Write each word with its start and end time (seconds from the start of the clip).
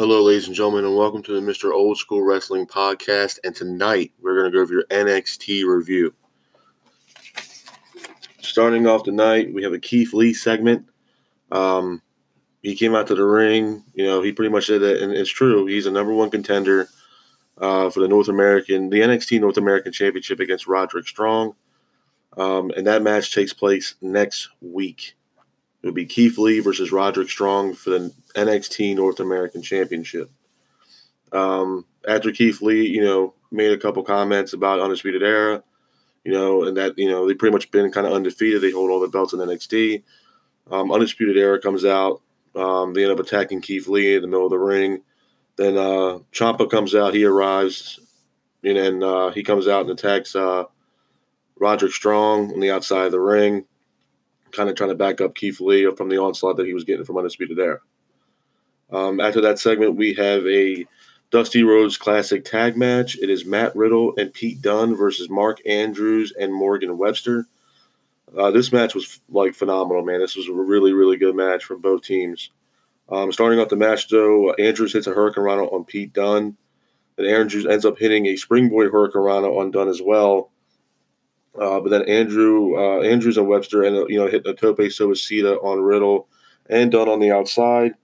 Hello, 0.00 0.22
ladies 0.22 0.46
and 0.46 0.54
gentlemen, 0.54 0.84
and 0.84 0.94
welcome 0.94 1.24
to 1.24 1.32
the 1.32 1.40
Mr. 1.40 1.72
Old 1.72 1.98
School 1.98 2.22
Wrestling 2.22 2.68
Podcast. 2.68 3.40
And 3.42 3.52
tonight 3.52 4.12
we're 4.20 4.38
going 4.38 4.48
to 4.48 4.56
go 4.56 4.62
over 4.62 4.72
your 4.72 4.84
NXT 4.84 5.64
review. 5.66 6.14
Starting 8.40 8.86
off 8.86 9.02
tonight, 9.02 9.52
we 9.52 9.64
have 9.64 9.72
a 9.72 9.78
Keith 9.80 10.14
Lee 10.14 10.32
segment. 10.32 10.86
Um, 11.50 12.00
he 12.62 12.76
came 12.76 12.94
out 12.94 13.08
to 13.08 13.16
the 13.16 13.24
ring. 13.24 13.82
You 13.92 14.06
know, 14.06 14.22
he 14.22 14.30
pretty 14.30 14.52
much 14.52 14.66
said 14.66 14.82
that, 14.82 15.02
and 15.02 15.12
it's 15.12 15.32
true. 15.32 15.66
He's 15.66 15.86
a 15.86 15.90
number 15.90 16.14
one 16.14 16.30
contender 16.30 16.88
uh, 17.60 17.90
for 17.90 17.98
the 17.98 18.06
North 18.06 18.28
American, 18.28 18.90
the 18.90 19.00
NXT 19.00 19.40
North 19.40 19.56
American 19.56 19.90
Championship 19.90 20.38
against 20.38 20.68
Roderick 20.68 21.08
Strong. 21.08 21.56
Um, 22.36 22.70
and 22.76 22.86
that 22.86 23.02
match 23.02 23.34
takes 23.34 23.52
place 23.52 23.96
next 24.00 24.48
week. 24.60 25.16
It 25.88 25.92
would 25.92 25.94
be 25.94 26.04
Keith 26.04 26.36
Lee 26.36 26.60
versus 26.60 26.92
Roderick 26.92 27.30
Strong 27.30 27.72
for 27.72 27.88
the 27.88 28.12
NXT 28.36 28.94
North 28.94 29.20
American 29.20 29.62
Championship. 29.62 30.30
Um, 31.32 31.86
after 32.06 32.30
Keith 32.30 32.60
Lee, 32.60 32.86
you 32.86 33.02
know, 33.02 33.32
made 33.50 33.72
a 33.72 33.78
couple 33.78 34.02
comments 34.02 34.52
about 34.52 34.80
Undisputed 34.80 35.22
Era, 35.22 35.62
you 36.24 36.32
know, 36.32 36.64
and 36.64 36.76
that, 36.76 36.98
you 36.98 37.08
know, 37.08 37.26
they've 37.26 37.38
pretty 37.38 37.54
much 37.54 37.70
been 37.70 37.90
kind 37.90 38.06
of 38.06 38.12
undefeated. 38.12 38.60
They 38.60 38.70
hold 38.70 38.90
all 38.90 39.00
the 39.00 39.08
belts 39.08 39.32
in 39.32 39.38
NXT. 39.38 40.02
Um, 40.70 40.92
Undisputed 40.92 41.38
Era 41.38 41.58
comes 41.58 41.86
out. 41.86 42.20
Um, 42.54 42.92
they 42.92 43.04
end 43.04 43.12
up 43.12 43.18
attacking 43.18 43.62
Keith 43.62 43.88
Lee 43.88 44.14
in 44.14 44.20
the 44.20 44.28
middle 44.28 44.44
of 44.44 44.50
the 44.50 44.58
ring. 44.58 45.00
Then 45.56 45.78
uh, 45.78 46.18
Ciampa 46.34 46.70
comes 46.70 46.94
out. 46.94 47.14
He 47.14 47.24
arrives, 47.24 47.98
and 48.62 48.76
then 48.76 49.02
uh, 49.02 49.30
he 49.30 49.42
comes 49.42 49.66
out 49.66 49.86
and 49.86 49.98
attacks 49.98 50.36
uh, 50.36 50.64
Roderick 51.58 51.94
Strong 51.94 52.52
on 52.52 52.60
the 52.60 52.72
outside 52.72 53.06
of 53.06 53.12
the 53.12 53.20
ring, 53.20 53.64
kind 54.52 54.68
of 54.68 54.76
trying 54.76 54.90
to 54.90 54.94
back 54.94 55.20
up 55.20 55.34
Keith 55.34 55.60
Lee 55.60 55.90
from 55.96 56.08
the 56.08 56.18
onslaught 56.18 56.56
that 56.56 56.66
he 56.66 56.74
was 56.74 56.84
getting 56.84 57.04
from 57.04 57.16
Undisputed 57.16 57.58
Era. 57.58 57.80
Um, 58.90 59.20
after 59.20 59.40
that 59.42 59.58
segment, 59.58 59.96
we 59.96 60.14
have 60.14 60.46
a 60.46 60.86
Dusty 61.30 61.62
Rhodes 61.62 61.98
Classic 61.98 62.44
tag 62.44 62.76
match. 62.76 63.18
It 63.18 63.28
is 63.28 63.44
Matt 63.44 63.76
Riddle 63.76 64.14
and 64.16 64.32
Pete 64.32 64.62
Dunne 64.62 64.96
versus 64.96 65.28
Mark 65.28 65.58
Andrews 65.66 66.32
and 66.38 66.52
Morgan 66.52 66.96
Webster. 66.96 67.46
Uh, 68.36 68.50
this 68.50 68.72
match 68.72 68.94
was 68.94 69.20
like 69.28 69.54
phenomenal, 69.54 70.04
man. 70.04 70.20
This 70.20 70.36
was 70.36 70.48
a 70.48 70.52
really, 70.52 70.92
really 70.92 71.16
good 71.16 71.34
match 71.34 71.64
from 71.64 71.80
both 71.80 72.02
teams. 72.02 72.50
Um, 73.10 73.32
starting 73.32 73.58
off 73.58 73.68
the 73.68 73.76
match, 73.76 74.08
though, 74.08 74.52
Andrews 74.54 74.92
hits 74.92 75.06
a 75.06 75.12
Hurricane 75.14 75.44
Rana 75.44 75.64
on 75.64 75.84
Pete 75.84 76.12
Dunne. 76.12 76.56
Then 77.16 77.26
Andrews 77.26 77.66
ends 77.66 77.84
up 77.84 77.98
hitting 77.98 78.26
a 78.26 78.36
springboard 78.36 78.92
Hurricane 78.92 79.22
Rana 79.22 79.48
on 79.48 79.70
Dunne 79.70 79.88
as 79.88 80.02
well. 80.02 80.50
Uh, 81.60 81.80
but 81.80 81.90
then 81.90 82.08
Andrew, 82.08 82.76
uh, 82.76 83.00
Andrews 83.00 83.36
and 83.36 83.48
Webster, 83.48 83.82
and 83.82 84.08
you 84.08 84.18
know, 84.18 84.28
hit 84.28 84.46
a 84.46 84.54
tope 84.54 84.78
suicida 84.78 85.62
on 85.62 85.80
Riddle 85.80 86.28
and 86.70 86.92
Dunne 86.92 87.08
on 87.08 87.20
the 87.20 87.32
outside. 87.32 87.94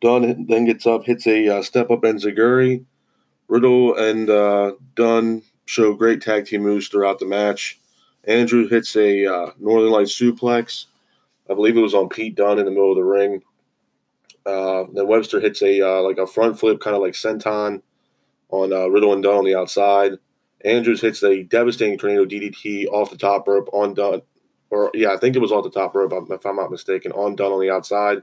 Dunne 0.00 0.46
then 0.48 0.64
gets 0.64 0.86
up, 0.86 1.04
hits 1.04 1.26
a 1.26 1.48
uh, 1.48 1.62
step 1.62 1.90
up 1.90 2.02
and 2.04 2.18
enziguri. 2.18 2.84
Riddle 3.48 3.96
and 3.96 4.28
uh, 4.28 4.72
Dunne 4.96 5.42
show 5.66 5.94
great 5.94 6.20
tag 6.20 6.46
team 6.46 6.62
moves 6.62 6.88
throughout 6.88 7.20
the 7.20 7.26
match. 7.26 7.78
Andrew 8.24 8.68
hits 8.68 8.96
a 8.96 9.26
uh, 9.26 9.50
Northern 9.58 9.90
Light 9.90 10.06
suplex. 10.06 10.86
I 11.48 11.54
believe 11.54 11.76
it 11.76 11.80
was 11.80 11.94
on 11.94 12.08
Pete 12.08 12.34
Dunne 12.34 12.58
in 12.58 12.64
the 12.64 12.70
middle 12.70 12.90
of 12.90 12.96
the 12.96 13.04
ring. 13.04 13.42
Uh, 14.44 14.84
then 14.92 15.06
Webster 15.06 15.38
hits 15.38 15.62
a 15.62 15.80
uh, 15.80 16.02
like 16.02 16.18
a 16.18 16.26
front 16.26 16.58
flip, 16.58 16.80
kind 16.80 16.96
of 16.96 17.02
like 17.02 17.12
senton 17.12 17.82
on 18.48 18.70
Riddle 18.92 19.12
and 19.12 19.22
Dunne 19.22 19.38
on 19.38 19.44
the 19.44 19.54
outside. 19.54 20.12
Andrews 20.64 21.00
hits 21.00 21.22
a 21.22 21.42
devastating 21.42 21.98
tornado 21.98 22.24
DDT 22.24 22.86
off 22.86 23.10
the 23.10 23.16
top 23.16 23.48
rope 23.48 23.68
on 23.72 23.94
Dunne, 23.94 24.22
or 24.70 24.90
yeah, 24.94 25.12
I 25.12 25.16
think 25.16 25.36
it 25.36 25.40
was 25.40 25.52
off 25.52 25.64
the 25.64 25.70
top 25.70 25.94
rope 25.94 26.12
if 26.30 26.46
I'm 26.46 26.56
not 26.56 26.70
mistaken, 26.70 27.12
on 27.12 27.36
Dunne 27.36 27.52
on 27.52 27.60
the 27.60 27.70
outside. 27.70 28.22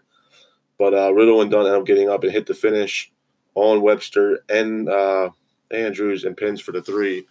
But 0.78 0.94
uh, 0.94 1.14
Riddle 1.14 1.42
and 1.42 1.52
Dunne 1.52 1.66
end 1.66 1.76
up 1.76 1.86
getting 1.86 2.10
up 2.10 2.24
and 2.24 2.32
hit 2.32 2.46
the 2.46 2.54
finish 2.54 3.12
on 3.56 3.82
Webster 3.82 4.44
and 4.48 4.88
uh, 4.88 5.30
Andrews 5.72 6.24
and 6.24 6.38
pins 6.38 6.62
for 6.62 6.72
the 6.72 6.82
three. 6.82 7.26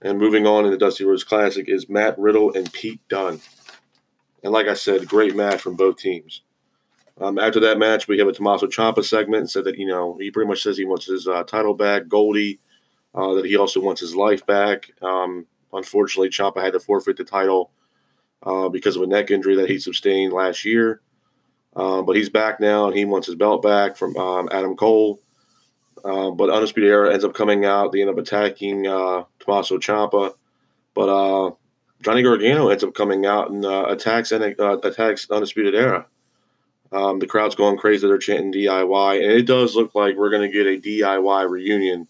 And 0.00 0.18
moving 0.18 0.46
on 0.46 0.64
in 0.64 0.70
the 0.70 0.78
Dusty 0.78 1.04
Rhodes 1.04 1.24
Classic 1.24 1.68
is 1.68 1.88
Matt 1.88 2.18
Riddle 2.18 2.52
and 2.54 2.70
Pete 2.72 3.00
Dunne. 3.08 3.40
And 4.42 4.52
like 4.52 4.66
I 4.66 4.74
said, 4.74 5.08
great 5.08 5.36
match 5.36 5.60
from 5.60 5.76
both 5.76 5.96
teams. 5.96 6.42
Um, 7.20 7.38
after 7.38 7.60
that 7.60 7.78
match, 7.78 8.08
we 8.08 8.18
have 8.18 8.26
a 8.26 8.32
Tommaso 8.32 8.66
Ciampa 8.66 9.04
segment 9.04 9.42
and 9.42 9.50
said 9.50 9.64
that, 9.64 9.78
you 9.78 9.86
know, 9.86 10.16
he 10.18 10.30
pretty 10.30 10.48
much 10.48 10.62
says 10.62 10.76
he 10.76 10.84
wants 10.84 11.06
his 11.06 11.28
uh, 11.28 11.44
title 11.44 11.74
back, 11.74 12.08
Goldie, 12.08 12.58
uh, 13.14 13.34
that 13.34 13.46
he 13.46 13.56
also 13.56 13.80
wants 13.80 14.00
his 14.00 14.14
life 14.14 14.44
back. 14.46 14.90
Um, 15.00 15.46
unfortunately, 15.72 16.30
Ciampa 16.30 16.62
had 16.62 16.72
to 16.72 16.80
forfeit 16.80 17.16
the 17.16 17.24
title 17.24 17.70
uh, 18.42 18.68
because 18.68 18.96
of 18.96 19.02
a 19.02 19.06
neck 19.06 19.30
injury 19.30 19.56
that 19.56 19.70
he 19.70 19.78
sustained 19.78 20.32
last 20.32 20.64
year. 20.64 21.00
Uh, 21.76 22.02
but 22.02 22.16
he's 22.16 22.28
back 22.28 22.60
now 22.60 22.86
and 22.86 22.96
he 22.96 23.04
wants 23.04 23.26
his 23.26 23.36
belt 23.36 23.62
back 23.62 23.96
from 23.96 24.16
um, 24.16 24.48
Adam 24.52 24.76
Cole. 24.76 25.20
Uh, 26.04 26.30
but 26.30 26.50
Undisputed 26.50 26.90
Era 26.90 27.12
ends 27.12 27.24
up 27.24 27.34
coming 27.34 27.64
out. 27.64 27.90
They 27.92 28.00
end 28.00 28.10
up 28.10 28.18
attacking 28.18 28.86
uh, 28.86 29.24
Tommaso 29.40 29.78
Ciampa. 29.78 30.34
But 30.94 31.56
Johnny 32.02 32.22
Gargano 32.22 32.68
ends 32.68 32.84
up 32.84 32.94
coming 32.94 33.26
out 33.26 33.50
and 33.50 33.64
attacks 33.64 34.30
and 34.30 34.44
attacks 34.60 35.30
Undisputed 35.30 35.74
Era. 35.74 36.06
Um, 36.92 37.18
the 37.18 37.26
crowd's 37.26 37.56
going 37.56 37.76
crazy. 37.76 38.06
They're 38.06 38.18
chanting 38.18 38.52
DIY, 38.52 39.16
and 39.20 39.32
it 39.32 39.46
does 39.46 39.74
look 39.74 39.96
like 39.96 40.16
we're 40.16 40.30
going 40.30 40.48
to 40.48 40.56
get 40.56 40.66
a 40.68 40.80
DIY 40.80 41.50
reunion 41.50 42.06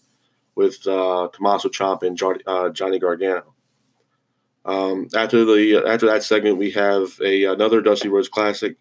with 0.55 0.85
uh, 0.87 1.29
Tommaso 1.33 1.69
Ciampa 1.69 2.03
and 2.03 2.17
Johnny, 2.17 2.39
uh, 2.47 2.69
Johnny 2.69 2.99
Gargano. 2.99 3.53
Um, 4.65 5.09
after 5.15 5.45
the 5.45 5.83
after 5.87 6.07
that 6.07 6.23
segment, 6.23 6.57
we 6.57 6.71
have 6.71 7.19
a 7.23 7.45
another 7.45 7.81
Dusty 7.81 8.09
Rhodes 8.09 8.29
Classic 8.29 8.75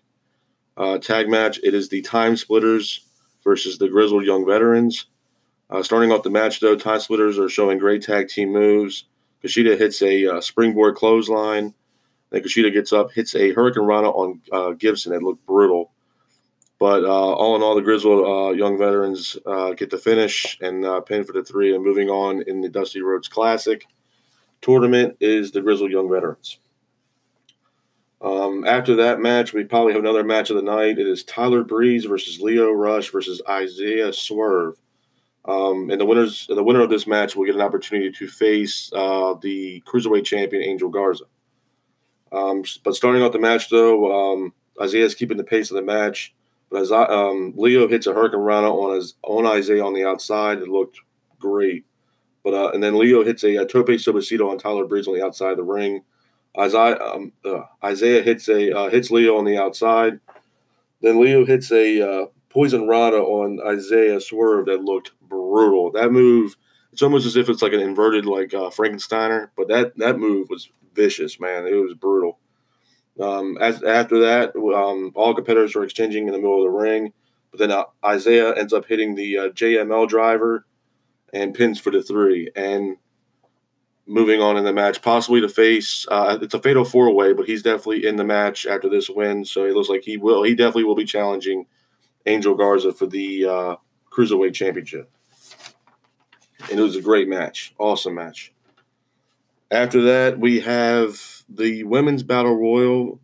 uh, 0.76 0.98
tag 0.98 1.28
match. 1.28 1.60
It 1.62 1.74
is 1.74 1.88
the 1.88 2.02
Time 2.02 2.36
Splitters 2.36 3.00
versus 3.42 3.78
the 3.78 3.88
Grizzled 3.88 4.24
Young 4.24 4.46
Veterans. 4.46 5.06
Uh, 5.70 5.82
starting 5.82 6.12
off 6.12 6.22
the 6.22 6.30
match, 6.30 6.60
though, 6.60 6.76
Time 6.76 7.00
Splitters 7.00 7.38
are 7.38 7.48
showing 7.48 7.78
great 7.78 8.02
tag 8.02 8.28
team 8.28 8.52
moves. 8.52 9.04
Kushida 9.42 9.78
hits 9.78 10.00
a 10.02 10.26
uh, 10.26 10.40
springboard 10.40 10.94
clothesline. 10.94 11.74
Then 12.30 12.42
Kushida 12.42 12.72
gets 12.72 12.92
up, 12.92 13.12
hits 13.12 13.34
a 13.34 13.52
Hurricane 13.52 13.84
Rana 13.84 14.10
on 14.10 14.40
uh, 14.52 14.70
Gibson. 14.70 15.12
It 15.12 15.22
looked 15.22 15.44
brutal. 15.46 15.92
But 16.78 17.04
uh, 17.04 17.32
all 17.34 17.56
in 17.56 17.62
all, 17.62 17.74
the 17.74 17.82
Grizzled 17.82 18.26
uh, 18.26 18.52
young 18.52 18.76
veterans 18.76 19.36
uh, 19.46 19.72
get 19.74 19.90
the 19.90 19.98
finish 19.98 20.58
and 20.60 20.84
pin 21.06 21.24
for 21.24 21.32
the 21.32 21.44
three. 21.44 21.74
And 21.74 21.84
moving 21.84 22.10
on 22.10 22.42
in 22.46 22.60
the 22.60 22.68
Dusty 22.68 23.00
Rhodes 23.00 23.28
Classic 23.28 23.86
tournament 24.60 25.16
is 25.20 25.52
the 25.52 25.60
Grizzled 25.60 25.92
young 25.92 26.10
veterans. 26.10 26.58
Um, 28.20 28.64
after 28.66 28.96
that 28.96 29.20
match, 29.20 29.52
we 29.52 29.64
probably 29.64 29.92
have 29.92 30.02
another 30.02 30.24
match 30.24 30.48
of 30.48 30.56
the 30.56 30.62
night. 30.62 30.98
It 30.98 31.06
is 31.06 31.24
Tyler 31.24 31.62
Breeze 31.62 32.06
versus 32.06 32.40
Lio 32.40 32.72
Rush 32.72 33.10
versus 33.10 33.42
Isaiah 33.48 34.14
Swerve. 34.14 34.80
Um, 35.44 35.90
and 35.90 36.00
the 36.00 36.06
winners, 36.06 36.46
the 36.48 36.62
winner 36.62 36.80
of 36.80 36.88
this 36.88 37.06
match 37.06 37.36
will 37.36 37.44
get 37.44 37.54
an 37.54 37.60
opportunity 37.60 38.10
to 38.10 38.26
face 38.26 38.90
uh, 38.94 39.34
the 39.42 39.82
cruiserweight 39.86 40.24
champion 40.24 40.62
Angel 40.62 40.88
Garza. 40.88 41.24
Um, 42.32 42.64
but 42.82 42.94
starting 42.94 43.22
out 43.22 43.32
the 43.32 43.38
match, 43.38 43.68
though, 43.68 44.32
um, 44.32 44.54
Isaiah 44.80 45.04
is 45.04 45.14
keeping 45.14 45.36
the 45.36 45.44
pace 45.44 45.70
of 45.70 45.76
the 45.76 45.82
match. 45.82 46.34
But 46.74 46.82
as 46.82 46.90
I, 46.90 47.04
um, 47.04 47.54
Lio 47.56 47.86
hits 47.86 48.08
a 48.08 48.12
hurricane 48.12 48.40
hurricanrana 48.40 48.68
on 48.68 48.96
his 48.96 49.14
on 49.22 49.46
Isaiah 49.46 49.84
on 49.84 49.94
the 49.94 50.04
outside, 50.04 50.58
it 50.58 50.66
looked 50.66 50.98
great. 51.38 51.84
But 52.42 52.52
uh, 52.52 52.70
and 52.74 52.82
then 52.82 52.98
Lio 52.98 53.22
hits 53.22 53.44
a, 53.44 53.54
a 53.58 53.64
tope 53.64 53.86
suicida 53.86 54.50
on 54.50 54.58
Tyler 54.58 54.84
Breeze 54.84 55.06
on 55.06 55.14
the 55.14 55.24
outside 55.24 55.52
of 55.52 55.58
the 55.58 55.62
ring. 55.62 56.02
Isaiah, 56.58 56.98
um, 56.98 57.32
uh, 57.44 57.60
Isaiah 57.84 58.22
hits 58.22 58.48
a 58.48 58.76
uh, 58.76 58.90
hits 58.90 59.12
Lio 59.12 59.38
on 59.38 59.44
the 59.44 59.56
outside. 59.56 60.18
Then 61.00 61.20
Lio 61.20 61.46
hits 61.46 61.70
a 61.70 62.00
uh, 62.00 62.26
poison 62.48 62.88
rana 62.88 63.18
on 63.18 63.60
Isaiah 63.64 64.20
Swerve 64.20 64.66
that 64.66 64.82
looked 64.82 65.12
brutal. 65.28 65.92
That 65.92 66.10
move, 66.10 66.56
it's 66.92 67.02
almost 67.02 67.24
as 67.24 67.36
if 67.36 67.48
it's 67.48 67.62
like 67.62 67.72
an 67.72 67.78
inverted 67.78 68.26
like 68.26 68.52
uh, 68.52 68.70
Frankensteiner, 68.70 69.50
but 69.56 69.68
that 69.68 69.96
that 69.98 70.18
move 70.18 70.50
was 70.50 70.68
vicious, 70.92 71.38
man. 71.38 71.68
It 71.68 71.74
was 71.74 71.94
brutal. 71.94 72.40
Um, 73.20 73.56
as 73.60 73.82
after 73.82 74.20
that, 74.20 74.56
um, 74.56 75.12
all 75.14 75.34
competitors 75.34 75.76
are 75.76 75.84
exchanging 75.84 76.26
in 76.26 76.32
the 76.32 76.38
middle 76.38 76.64
of 76.64 76.72
the 76.72 76.76
ring, 76.76 77.12
but 77.50 77.60
then 77.60 77.70
uh, 77.70 77.84
Isaiah 78.04 78.54
ends 78.54 78.72
up 78.72 78.86
hitting 78.86 79.14
the 79.14 79.38
uh, 79.38 79.48
JML 79.50 80.08
driver 80.08 80.66
and 81.32 81.54
pins 81.54 81.78
for 81.78 81.90
the 81.90 82.02
three. 82.02 82.50
And 82.56 82.96
moving 84.06 84.40
on 84.40 84.56
in 84.56 84.64
the 84.64 84.72
match, 84.72 85.00
possibly 85.00 85.40
to 85.40 85.48
face 85.48 86.06
uh, 86.10 86.38
it's 86.42 86.54
a 86.54 86.60
fatal 86.60 86.84
four 86.84 87.14
way, 87.14 87.32
but 87.32 87.46
he's 87.46 87.62
definitely 87.62 88.06
in 88.06 88.16
the 88.16 88.24
match 88.24 88.66
after 88.66 88.88
this 88.88 89.08
win, 89.08 89.44
so 89.44 89.64
it 89.64 89.74
looks 89.74 89.88
like 89.88 90.02
he 90.02 90.16
will. 90.16 90.42
He 90.42 90.54
definitely 90.54 90.84
will 90.84 90.96
be 90.96 91.04
challenging 91.04 91.66
Angel 92.26 92.54
Garza 92.54 92.92
for 92.92 93.06
the 93.06 93.46
uh, 93.46 93.76
cruiserweight 94.10 94.54
championship. 94.54 95.10
And 96.70 96.80
it 96.80 96.82
was 96.82 96.96
a 96.96 97.02
great 97.02 97.28
match, 97.28 97.74
awesome 97.78 98.14
match. 98.14 98.52
After 99.70 100.02
that, 100.02 100.38
we 100.38 100.60
have 100.60 101.33
the 101.48 101.84
women's 101.84 102.22
battle 102.22 102.56
royal, 102.56 103.20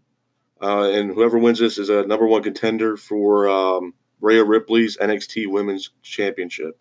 uh, 0.63 0.91
and 0.91 1.11
whoever 1.11 1.39
wins 1.39 1.59
this 1.59 1.79
is 1.79 1.89
a 1.89 2.07
number 2.07 2.27
one 2.27 2.43
contender 2.43 2.97
for 2.97 3.49
um, 3.49 3.95
Rhea 4.21 4.45
Ripley's 4.45 4.97
NXT 4.99 5.49
Women's 5.49 5.91
Championship. 6.03 6.79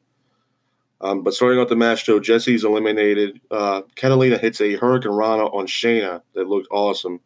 Um, 1.01 1.23
but 1.23 1.33
starting 1.33 1.59
off 1.59 1.69
the 1.69 1.77
match, 1.77 2.05
Joe 2.05 2.19
Jesse's 2.19 2.65
eliminated. 2.65 3.39
Uh, 3.49 3.83
Catalina 3.95 4.37
hits 4.37 4.59
a 4.59 4.75
Hurricane 4.75 5.13
Rana 5.13 5.45
on 5.45 5.65
Shayna 5.65 6.21
that 6.33 6.49
looked 6.49 6.67
awesome, 6.71 7.21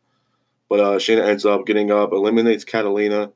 but 0.70 0.80
uh, 0.80 0.98
Shayna 0.98 1.26
ends 1.26 1.46
up 1.46 1.66
getting 1.66 1.92
up, 1.92 2.12
eliminates 2.12 2.64
Catalina. 2.64 3.32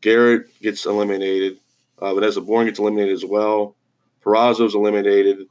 Garrett 0.00 0.46
gets 0.60 0.86
eliminated. 0.86 1.58
Uh, 1.98 2.14
Vanessa 2.14 2.40
Borne 2.40 2.66
gets 2.66 2.78
eliminated 2.78 3.14
as 3.14 3.24
well. 3.24 3.76
Purrazzo's 4.24 4.74
eliminated. 4.74 5.46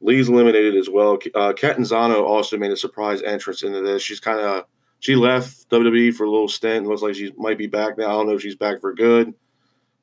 Lee's 0.00 0.28
eliminated 0.28 0.76
as 0.76 0.88
well. 0.88 1.18
Uh, 1.34 1.52
Catanzaro 1.52 2.24
also 2.24 2.56
made 2.56 2.70
a 2.70 2.76
surprise 2.76 3.22
entrance 3.22 3.62
into 3.62 3.82
this. 3.82 4.02
She's 4.02 4.20
kind 4.20 4.40
of 4.40 4.64
she 5.00 5.14
left 5.14 5.68
WWE 5.70 6.14
for 6.14 6.24
a 6.24 6.30
little 6.30 6.48
stint. 6.48 6.86
Looks 6.86 7.02
like 7.02 7.14
she 7.14 7.32
might 7.36 7.58
be 7.58 7.66
back 7.66 7.98
now. 7.98 8.06
I 8.06 8.12
don't 8.12 8.26
know 8.28 8.34
if 8.34 8.42
she's 8.42 8.56
back 8.56 8.80
for 8.80 8.94
good, 8.94 9.34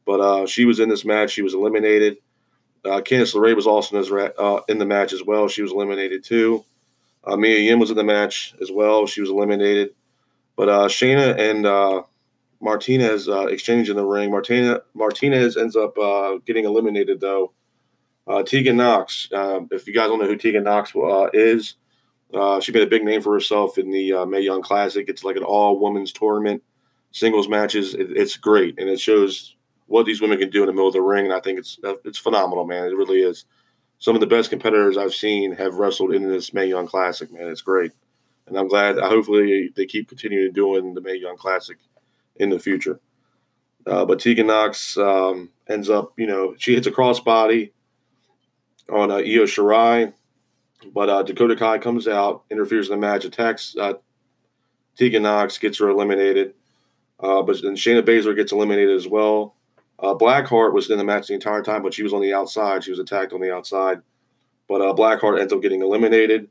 but 0.05 0.19
uh, 0.19 0.45
she 0.45 0.65
was 0.65 0.79
in 0.79 0.89
this 0.89 1.05
match. 1.05 1.31
She 1.31 1.41
was 1.41 1.53
eliminated. 1.53 2.17
Uh, 2.83 3.01
Candice 3.01 3.33
LeRae 3.33 3.55
was 3.55 3.67
also 3.67 3.97
in, 3.97 4.31
uh, 4.37 4.59
in 4.69 4.77
the 4.77 4.85
match 4.85 5.11
as 5.11 5.23
well. 5.23 5.47
She 5.47 5.61
was 5.61 5.71
eliminated 5.71 6.23
too. 6.23 6.63
Uh, 7.23 7.35
Mia 7.35 7.57
Yim 7.57 7.79
was 7.79 7.89
in 7.89 7.97
the 7.97 8.03
match 8.03 8.53
as 8.61 8.71
well. 8.71 9.07
She 9.07 9.21
was 9.21 9.29
eliminated. 9.29 9.95
But 10.55 10.69
uh, 10.69 10.87
Shayna 10.87 11.37
and 11.37 11.65
uh, 11.65 12.03
Martinez 12.61 13.27
uh, 13.27 13.47
exchange 13.47 13.89
in 13.89 13.95
the 13.95 14.05
ring. 14.05 14.31
Martina, 14.31 14.81
Martinez 14.93 15.57
ends 15.57 15.75
up 15.75 15.97
uh, 15.97 16.37
getting 16.45 16.65
eliminated, 16.65 17.19
though. 17.19 17.51
Uh, 18.27 18.41
Tegan 18.43 18.77
Nox, 18.77 19.29
uh, 19.31 19.61
if 19.71 19.87
you 19.87 19.93
guys 19.93 20.09
don't 20.09 20.19
know 20.19 20.27
who 20.27 20.35
Tegan 20.35 20.63
Nox 20.63 20.95
uh, 20.95 21.29
is, 21.33 21.75
uh, 22.33 22.59
she 22.59 22.71
made 22.71 22.83
a 22.83 22.87
big 22.87 23.03
name 23.03 23.21
for 23.21 23.33
herself 23.33 23.77
in 23.77 23.91
the 23.91 24.13
uh, 24.13 24.25
Young 24.25 24.61
Classic. 24.61 25.07
It's 25.07 25.23
like 25.23 25.35
an 25.35 25.43
all 25.43 25.79
women's 25.79 26.11
tournament, 26.11 26.63
singles 27.11 27.47
matches. 27.47 27.93
It, 27.93 28.07
it's 28.15 28.35
great, 28.35 28.79
and 28.79 28.89
it 28.89 28.99
shows 28.99 29.55
what 29.85 30.07
these 30.07 30.21
women 30.21 30.39
can 30.39 30.49
do 30.49 30.61
in 30.61 30.67
the 30.67 30.73
middle 30.73 30.87
of 30.87 30.93
the 30.93 31.01
ring. 31.01 31.25
And 31.25 31.33
I 31.33 31.39
think 31.39 31.59
it's 31.59 31.79
it's 32.03 32.17
phenomenal, 32.17 32.65
man. 32.65 32.85
It 32.85 32.97
really 32.97 33.19
is. 33.19 33.45
Some 33.99 34.15
of 34.15 34.21
the 34.21 34.27
best 34.27 34.49
competitors 34.49 34.97
I've 34.97 35.13
seen 35.13 35.53
have 35.53 35.75
wrestled 35.75 36.13
in 36.13 36.27
this 36.27 36.53
Mae 36.53 36.65
Young 36.65 36.87
Classic, 36.87 37.31
man. 37.31 37.47
It's 37.47 37.61
great, 37.61 37.91
and 38.47 38.57
I'm 38.57 38.67
glad. 38.67 38.97
Hopefully, 38.97 39.71
they 39.75 39.85
keep 39.85 40.09
continuing 40.09 40.51
doing 40.51 40.95
the 40.95 41.01
Mae 41.01 41.15
Young 41.15 41.37
Classic 41.37 41.77
in 42.37 42.49
the 42.49 42.59
future. 42.59 42.99
Uh, 43.85 44.03
but 44.03 44.19
Tegan 44.19 44.47
Nox 44.47 44.97
um, 44.97 45.51
ends 45.69 45.91
up, 45.91 46.13
you 46.17 46.25
know, 46.25 46.55
she 46.57 46.73
hits 46.73 46.87
a 46.87 46.91
crossbody 46.91 47.71
on 48.91 49.11
uh, 49.11 49.15
Io 49.15 49.45
Shirai, 49.45 50.13
but 50.93 51.09
uh, 51.09 51.23
Dakota 51.23 51.55
Kai 51.55 51.77
comes 51.77 52.07
out, 52.07 52.43
interferes 52.49 52.89
in 52.89 52.99
the 52.99 53.01
match, 53.07 53.25
attacks 53.25 53.75
uh, 53.77 53.93
Tegan 54.95 55.23
Nox, 55.23 55.57
gets 55.57 55.79
her 55.79 55.89
eliminated. 55.89 56.53
Uh, 57.19 57.41
but 57.41 57.61
then 57.61 57.75
Shayna 57.75 58.01
Baszler 58.01 58.35
gets 58.35 58.51
eliminated 58.51 58.95
as 58.95 59.07
well. 59.07 59.55
Uh, 59.99 60.13
Blackheart 60.13 60.73
was 60.73 60.89
in 60.89 60.97
the 60.97 61.03
match 61.03 61.27
the 61.27 61.33
entire 61.33 61.63
time, 61.63 61.81
but 61.81 61.93
she 61.93 62.03
was 62.03 62.13
on 62.13 62.21
the 62.21 62.33
outside. 62.33 62.83
She 62.83 62.91
was 62.91 62.99
attacked 62.99 63.33
on 63.33 63.39
the 63.39 63.53
outside. 63.53 64.01
But 64.67 64.81
uh, 64.81 64.93
Blackheart 64.93 65.39
ends 65.39 65.53
up 65.53 65.61
getting 65.61 65.81
eliminated. 65.81 66.49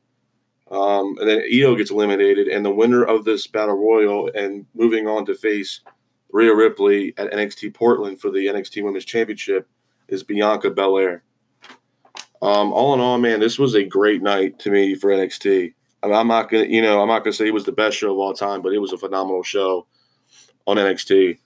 Um, 0.71 1.17
and 1.21 1.29
then 1.29 1.43
Io 1.53 1.75
gets 1.75 1.91
eliminated, 1.91 2.49
and 2.49 2.65
the 2.65 2.71
winner 2.71 3.05
of 3.05 3.25
this 3.25 3.47
battle 3.47 3.77
royal 3.77 4.31
and 4.35 4.65
moving 4.75 5.07
on 5.07 5.27
to 5.27 5.35
face 5.35 5.81
Rhea 6.33 6.55
Ripley 6.55 7.13
at 7.19 7.31
NXT 7.31 7.75
Portland 7.75 8.21
for 8.21 8.31
the 8.31 8.47
NXT 8.47 8.83
Women's 8.83 9.05
Championship 9.05 9.69
is 10.09 10.23
Bianca 10.23 10.71
Belair. 10.71 11.23
Um, 12.44 12.75
all 12.75 12.93
in 12.93 13.00
all, 13.00 13.17
man, 13.17 13.41
this 13.41 13.58
was 13.58 13.75
a 13.75 13.82
great 13.82 14.20
night 14.20 14.58
to 14.58 14.70
me 14.70 14.94
for 14.94 15.08
NXT. 15.08 15.73
I 16.02 16.06
mean, 16.06 16.14
I'm 16.14 16.29
not 16.29 16.50
gonna, 16.50 16.64
you 16.64 16.82
know, 16.82 17.00
I'm 17.00 17.08
not 17.08 17.25
gonna 17.25 17.32
say 17.32 17.46
it 17.46 17.55
was 17.55 17.64
the 17.64 17.73
best 17.73 17.96
show 17.96 18.12
of 18.12 18.19
all 18.19 18.35
time, 18.35 18.61
but 18.61 18.75
it 18.75 18.81
was 18.81 18.93
a 18.93 18.99
phenomenal 18.99 19.43
show 19.43 19.87
on 20.67 20.76
NXT. 20.76 21.38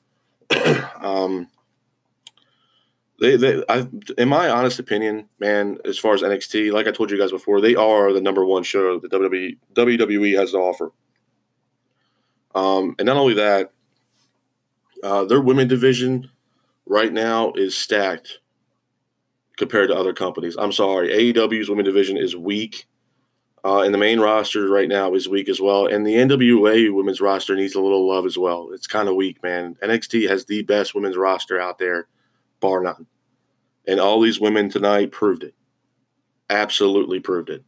um, 1.01 1.47
they, 3.21 3.37
they, 3.37 3.63
I, 3.69 3.87
in 4.19 4.29
my 4.29 4.49
honest 4.49 4.81
opinion, 4.81 5.29
man, 5.39 5.79
as 5.85 6.01
far 6.01 6.15
as 6.15 6.23
NXT, 6.23 6.73
like 6.73 6.89
I 6.89 6.91
told 6.91 7.13
you 7.13 7.19
guys 7.19 7.31
before, 7.31 7.61
they 7.61 7.77
are 7.77 8.13
the 8.13 8.21
number 8.21 8.45
one 8.45 8.65
show 8.65 8.99
that 8.99 9.13
WWE, 9.13 9.57
WWE 9.75 10.37
has 10.37 10.51
to 10.51 10.59
offer. 10.59 10.91
Um, 12.57 12.97
and 12.99 13.07
not 13.07 13.17
only 13.17 13.35
that, 13.35 13.71
uh, 15.05 15.27
their 15.27 15.41
women 15.41 15.69
division 15.69 16.29
right 16.87 17.13
now 17.13 17.53
is 17.53 17.77
stacked 17.77 18.41
compared 19.59 19.91
to 19.91 19.97
other 19.97 20.13
companies. 20.13 20.57
I'm 20.57 20.73
sorry, 20.73 21.09
AEW's 21.11 21.69
women 21.69 21.85
division 21.85 22.17
is 22.17 22.35
weak, 22.35 22.87
uh, 23.65 23.81
and 23.81 23.93
the 23.93 23.99
main 23.99 24.21
roster 24.21 24.69
right 24.69 24.89
now 24.89 25.15
is 25.15 25.29
weak 25.29 25.49
as 25.49 25.61
well. 25.61 25.87
And 25.87 26.07
the 26.07 26.15
NWA 26.15 26.95
women's 26.95 27.21
roster 27.21 27.55
needs 27.55 27.75
a 27.75 27.81
little 27.81 28.09
love 28.09 28.25
as 28.25 28.39
well. 28.39 28.71
It's 28.73 28.87
kind 28.87 29.09
of 29.09 29.17
weak, 29.17 29.43
man. 29.43 29.77
NXT 29.83 30.29
has 30.29 30.45
the 30.45 30.63
best 30.63 30.95
women's 30.95 31.17
roster 31.17 31.61
out 31.61 31.79
there 31.79 32.09
bar 32.61 32.83
none. 32.83 33.07
And 33.87 34.01
all 34.01 34.21
these 34.21 34.41
women 34.41 34.69
tonight 34.69 35.13
proved 35.13 35.43
it. 35.43 35.55
Absolutely 36.51 37.21
proved 37.21 37.51
it. 37.51 37.65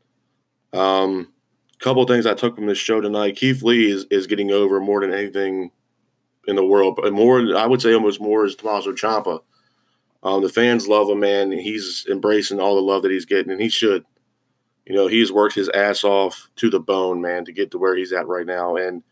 Um, 0.73 1.33
couple 1.81 2.05
things 2.05 2.27
I 2.27 2.35
took 2.35 2.55
from 2.55 2.67
this 2.67 2.79
show 2.79 3.01
tonight. 3.01 3.37
Keith 3.37 3.63
Lee 3.63 3.91
is, 3.91 4.07
is 4.11 4.27
getting 4.27 4.51
over 4.51 4.81
more 4.81 5.01
than 5.01 5.13
anything 5.13 5.71
in 6.47 6.57
the 6.57 6.65
world, 6.65 6.97
but 6.97 7.13
more 7.13 7.57
I 7.57 7.67
would 7.67 7.83
say 7.83 7.95
almost 7.95 8.21
more 8.21 8.45
is 8.45 8.55
Tommaso 8.55 8.93
Ciampa. 8.93 9.41
Um, 10.23 10.43
the 10.43 10.49
fans 10.49 10.87
love 10.87 11.09
him, 11.09 11.21
man. 11.21 11.51
He's 11.51 12.07
embracing 12.11 12.61
all 12.61 12.75
the 12.75 12.83
love 12.83 13.03
that 13.03 13.11
he's 13.13 13.25
getting, 13.25 13.53
and 13.53 13.61
he 13.61 13.69
should. 13.69 14.05
You 14.87 14.95
know, 14.95 15.07
he's 15.07 15.33
worked 15.33 15.55
his 15.55 15.69
ass 15.71 16.05
off 16.05 16.51
to 16.57 16.69
the 16.69 16.81
bone, 16.81 17.21
man, 17.21 17.45
to 17.45 17.53
get 17.53 17.71
to 17.71 17.79
where 17.79 17.97
he's 17.97 18.13
at 18.13 18.27
right 18.27 18.47
now. 18.47 18.77
And 18.77 19.03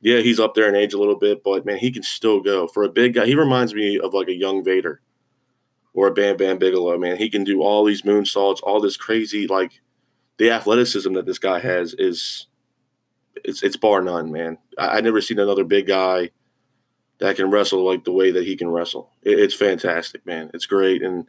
yeah, 0.00 0.20
he's 0.20 0.40
up 0.40 0.54
there 0.54 0.68
in 0.68 0.76
age 0.76 0.94
a 0.94 0.98
little 0.98 1.18
bit, 1.18 1.42
but 1.42 1.66
man, 1.66 1.78
he 1.78 1.90
can 1.90 2.02
still 2.02 2.40
go. 2.40 2.68
For 2.68 2.84
a 2.84 2.88
big 2.88 3.14
guy, 3.14 3.26
he 3.26 3.34
reminds 3.34 3.74
me 3.74 3.98
of 3.98 4.14
like 4.14 4.28
a 4.28 4.34
young 4.34 4.62
Vader 4.62 5.00
or 5.94 6.06
a 6.08 6.12
Bam 6.12 6.36
Bam 6.36 6.58
Bigelow, 6.58 6.96
man. 6.98 7.16
He 7.16 7.28
can 7.28 7.42
do 7.42 7.62
all 7.62 7.84
these 7.84 8.02
moonsaults, 8.02 8.60
all 8.62 8.80
this 8.80 8.96
crazy 8.96 9.46
like 9.46 9.80
the 10.38 10.50
athleticism 10.50 11.12
that 11.14 11.26
this 11.26 11.38
guy 11.38 11.58
has 11.58 11.94
is 11.94 12.46
it's 13.44 13.62
it's 13.62 13.76
bar 13.76 14.02
none, 14.02 14.30
man. 14.30 14.58
I, 14.78 14.98
I 14.98 15.00
never 15.00 15.20
seen 15.20 15.38
another 15.38 15.64
big 15.64 15.86
guy 15.86 16.30
that 17.18 17.36
can 17.36 17.50
wrestle 17.50 17.84
like 17.84 18.04
the 18.04 18.12
way 18.12 18.30
that 18.30 18.44
he 18.44 18.56
can 18.56 18.68
wrestle. 18.68 19.10
It, 19.22 19.38
it's 19.38 19.54
fantastic, 19.54 20.24
man. 20.26 20.50
It's 20.54 20.66
great, 20.66 21.02
and 21.02 21.26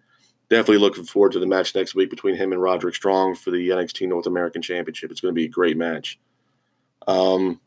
definitely 0.50 0.80
looking 0.80 1.04
forward 1.04 1.34
to 1.34 1.40
the 1.40 1.46
match 1.46 1.76
next 1.76 1.96
week 1.96 2.10
between 2.10 2.36
him 2.36 2.52
and 2.52 2.62
Roderick 2.62 2.96
Strong 2.96 3.36
for 3.36 3.52
the 3.52 3.70
NXT 3.70 4.08
North 4.08 4.28
American 4.28 4.62
Championship. 4.62 5.12
It's 5.12 5.22
going 5.22 5.34
to 5.34 5.40
be 5.40 5.46
a 5.46 5.50
great 5.50 5.78
match. 5.78 6.20
Um, 7.08 7.60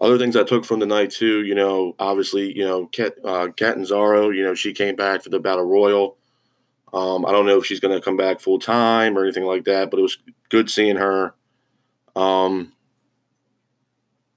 other 0.00 0.18
things 0.18 0.36
I 0.36 0.44
took 0.44 0.64
from 0.64 0.80
the 0.80 0.86
night 0.86 1.10
too, 1.10 1.44
you 1.44 1.54
know, 1.54 1.94
obviously, 1.98 2.56
you 2.56 2.64
know, 2.64 2.86
Kat, 2.86 3.14
uh, 3.24 3.48
Catanzaro, 3.56 4.30
you 4.30 4.42
know, 4.42 4.54
she 4.54 4.72
came 4.72 4.96
back 4.96 5.22
for 5.22 5.30
the 5.30 5.40
Battle 5.40 5.64
Royal. 5.64 6.16
Um, 6.92 7.24
I 7.24 7.32
don't 7.32 7.46
know 7.46 7.58
if 7.58 7.66
she's 7.66 7.80
going 7.80 7.96
to 7.96 8.04
come 8.04 8.16
back 8.16 8.40
full 8.40 8.58
time 8.58 9.16
or 9.16 9.24
anything 9.24 9.44
like 9.44 9.64
that, 9.64 9.90
but 9.90 9.98
it 9.98 10.02
was 10.02 10.18
good 10.48 10.70
seeing 10.70 10.96
her. 10.96 11.34
Um, 12.14 12.73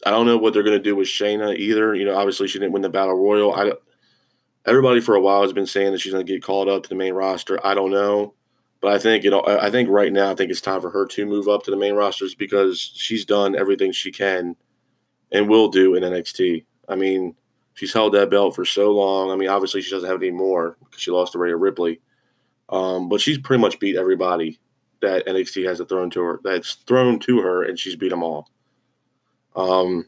I 0.06 0.12
don't 0.12 0.26
know 0.26 0.38
what 0.38 0.54
they're 0.54 0.64
going 0.64 0.78
to 0.78 0.84
do 0.84 0.96
with 0.96 1.08
Shayna 1.08 1.58
either. 1.58 1.96
You 1.96 2.06
know, 2.06 2.16
obviously 2.16 2.48
she 2.48 2.60
didn't 2.60 2.74
win 2.74 2.82
the 2.82 2.90
Battle 2.90 3.16
Royal. 3.16 3.54
I, 3.54 3.72
everybody 4.66 5.00
for 5.00 5.16
a 5.16 5.22
while 5.22 5.42
has 5.42 5.54
been 5.54 5.66
saying 5.66 5.92
that 5.92 6.00
she's 6.00 6.14
going 6.14 6.26
to 6.26 6.32
get 6.32 6.44
called 6.44 6.70
up 6.70 6.84
to 6.84 6.90
the 6.90 6.96
main 6.96 7.14
roster. 7.14 7.66
I 7.66 7.74
don't 7.74 7.92
know, 7.92 8.34
but 8.82 8.92
I 8.92 9.00
think 9.00 9.24
you 9.24 9.32
know, 9.32 9.44
I 9.46 9.72
think 9.72 9.89
right 9.89 10.13
now 10.13 10.32
I 10.32 10.36
think 10.36 10.51
it's 10.51 10.62
time 10.62 10.82
for 10.82 10.92
her 10.92 11.06
to 11.08 11.25
move 11.25 11.48
up 11.48 11.63
to 11.63 11.72
the 11.72 11.77
main 11.77 11.96
rosters 11.96 12.36
because 12.36 12.80
she's 12.80 13.25
done 13.25 13.56
everything 13.56 13.92
she 13.92 14.12
can 14.12 14.56
and 15.32 15.50
will 15.50 15.70
do 15.70 15.96
in 15.96 16.04
NXT. 16.04 16.66
I 16.88 16.96
mean, 16.96 17.36
she's 17.74 17.94
held 17.94 18.13
that 18.13 18.30
belt 18.30 18.56
for 18.56 18.66
so 18.66 18.92
long. 18.92 19.32
I 19.32 19.36
mean, 19.36 19.50
obviously 19.50 19.82
she 19.82 19.92
doesn't 19.92 20.10
have 20.10 20.22
any 20.22 20.32
more 20.32 20.77
because 20.80 21.01
she 21.01 21.12
lost 21.12 21.34
to 21.34 21.39
Rhea 21.39 21.56
Ripley, 21.56 22.01
um, 22.70 23.10
but 23.10 23.20
she's 23.20 23.39
pretty 23.39 23.62
much 23.62 23.80
beat 23.80 23.96
everybody 23.96 24.60
that 25.01 25.25
NXT 25.27 25.66
has 25.68 25.82
thrown 25.88 26.10
to 26.12 26.22
her. 26.22 26.39
That's 26.44 26.74
thrown 26.88 27.20
to 27.20 27.39
her, 27.42 27.63
and 27.63 27.77
she's 27.77 27.96
beat 27.96 28.10
them 28.10 28.24
all. 28.24 28.50
Um, 29.58 30.06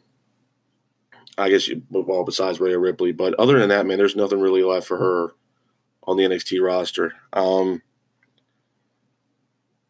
I 1.37 1.49
guess 1.49 1.67
you, 1.67 1.81
well, 1.89 2.23
besides 2.23 2.59
Rhea 2.59 2.77
Ripley, 2.77 3.11
but 3.11 3.33
other 3.35 3.59
than 3.59 3.69
that, 3.69 3.85
man, 3.85 3.97
there's 3.97 4.15
nothing 4.15 4.39
really 4.39 4.63
left 4.63 4.87
for 4.87 4.97
her 4.97 5.33
on 6.03 6.17
the 6.17 6.23
NXT 6.23 6.61
roster. 6.61 7.13
Um, 7.33 7.81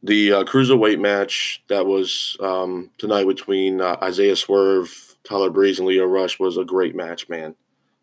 the 0.01 0.31
uh, 0.31 0.43
cruiserweight 0.45 0.99
match 0.99 1.63
that 1.67 1.85
was 1.85 2.37
um, 2.39 2.89
tonight 2.97 3.27
between 3.27 3.81
uh, 3.81 3.97
Isaiah 4.01 4.35
Swerve, 4.35 5.17
Tyler 5.23 5.49
Breeze, 5.49 5.79
and 5.79 5.87
Lio 5.87 6.05
Rush 6.05 6.39
was 6.39 6.57
a 6.57 6.63
great 6.63 6.95
match, 6.95 7.27
man. 7.27 7.55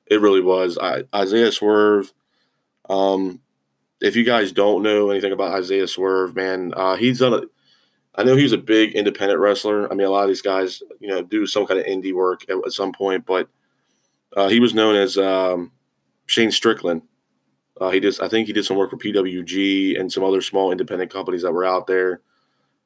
It 0.06 0.20
really 0.20 0.42
was. 0.42 0.76
I, 0.78 1.04
Isaiah 1.14 1.52
Swerve. 1.52 2.12
Um, 2.88 3.40
if 4.00 4.14
you 4.14 4.24
guys 4.24 4.52
don't 4.52 4.82
know 4.82 5.10
anything 5.10 5.32
about 5.32 5.54
Isaiah 5.54 5.88
Swerve, 5.88 6.36
man, 6.36 6.74
uh, 6.76 6.96
he's 6.96 7.20
done 7.20 7.34
a 7.34 7.40
I 8.16 8.24
know 8.24 8.34
he 8.34 8.42
was 8.42 8.52
a 8.52 8.58
big 8.58 8.94
independent 8.94 9.40
wrestler. 9.40 9.90
I 9.90 9.94
mean, 9.94 10.06
a 10.06 10.10
lot 10.10 10.22
of 10.22 10.28
these 10.28 10.42
guys, 10.42 10.82
you 11.00 11.08
know, 11.08 11.22
do 11.22 11.46
some 11.46 11.66
kind 11.66 11.78
of 11.78 11.86
indie 11.86 12.14
work 12.14 12.48
at, 12.48 12.56
at 12.64 12.72
some 12.72 12.92
point, 12.92 13.26
but 13.26 13.48
uh, 14.34 14.48
he 14.48 14.58
was 14.58 14.74
known 14.74 14.96
as 14.96 15.18
um, 15.18 15.70
Shane 16.24 16.50
Strickland. 16.50 17.02
Uh, 17.78 17.90
he 17.90 18.00
just, 18.00 18.22
I 18.22 18.28
think 18.28 18.46
he 18.46 18.54
did 18.54 18.64
some 18.64 18.78
work 18.78 18.90
for 18.90 18.96
PWG 18.96 20.00
and 20.00 20.10
some 20.10 20.24
other 20.24 20.40
small 20.40 20.72
independent 20.72 21.12
companies 21.12 21.42
that 21.42 21.52
were 21.52 21.64
out 21.64 21.86
there. 21.86 22.22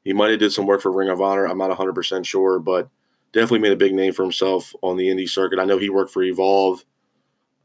He 0.02 0.12
might 0.12 0.30
have 0.30 0.40
did 0.40 0.52
some 0.52 0.66
work 0.66 0.80
for 0.80 0.90
Ring 0.90 1.10
of 1.10 1.20
Honor. 1.20 1.46
I'm 1.46 1.58
not 1.58 1.76
100% 1.76 2.24
sure, 2.24 2.58
but 2.58 2.88
definitely 3.32 3.60
made 3.60 3.72
a 3.72 3.76
big 3.76 3.94
name 3.94 4.12
for 4.12 4.22
himself 4.22 4.74
on 4.82 4.96
the 4.96 5.06
indie 5.06 5.28
circuit. 5.28 5.60
I 5.60 5.64
know 5.64 5.78
he 5.78 5.90
worked 5.90 6.10
for 6.10 6.24
Evolve. 6.24 6.84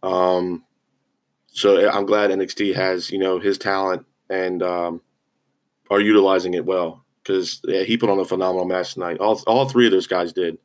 Um, 0.04 0.64
so 1.48 1.90
I'm 1.90 2.06
glad 2.06 2.30
NXT 2.30 2.76
has, 2.76 3.10
you 3.10 3.18
know, 3.18 3.40
his 3.40 3.58
talent 3.58 4.06
and 4.30 4.62
um, 4.62 5.02
are 5.90 6.02
utilizing 6.02 6.54
it 6.54 6.66
well 6.66 7.05
because 7.26 7.62
yeah, 7.66 7.84
he 7.84 7.98
put 7.98 8.10
on 8.10 8.20
a 8.20 8.26
phenomenal 8.26 8.66
match 8.66 8.94
tonight. 8.94 9.18
All 9.18 9.42
all 9.48 9.68
three 9.68 9.86
of 9.86 9.92
those 9.92 10.08
guys 10.08 10.32
did. 10.32 10.58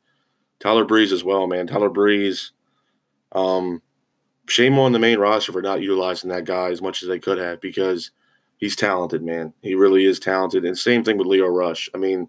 Tyler 0.59 0.85
Breeze 0.85 1.11
as 1.11 1.23
well, 1.23 1.47
man. 1.47 1.65
Tyler 1.65 1.89
Breeze, 1.89 2.51
um, 3.31 3.81
shame 4.47 4.77
on 4.77 4.91
the 4.91 4.99
main 4.99 5.17
roster 5.17 5.51
for 5.51 5.61
not 5.61 5.81
utilizing 5.81 6.29
that 6.29 6.45
guy 6.45 6.69
as 6.69 6.81
much 6.81 7.01
as 7.01 7.09
they 7.09 7.17
could 7.17 7.39
have 7.39 7.59
because 7.61 8.11
he's 8.57 8.75
talented, 8.75 9.23
man. 9.23 9.53
He 9.61 9.73
really 9.73 10.05
is 10.05 10.19
talented. 10.19 10.63
And 10.63 10.77
same 10.77 11.03
thing 11.03 11.17
with 11.17 11.27
Lio 11.27 11.47
Rush. 11.47 11.89
I 11.95 11.97
mean, 11.97 12.27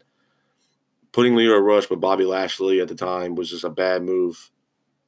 putting 1.13 1.37
Lio 1.37 1.59
Rush 1.59 1.91
with 1.91 2.01
Bobby 2.01 2.25
Lashley 2.25 2.81
at 2.81 2.89
the 2.89 2.95
time 2.95 3.35
was 3.35 3.51
just 3.51 3.65
a 3.65 3.71
bad 3.71 4.03
move 4.03 4.51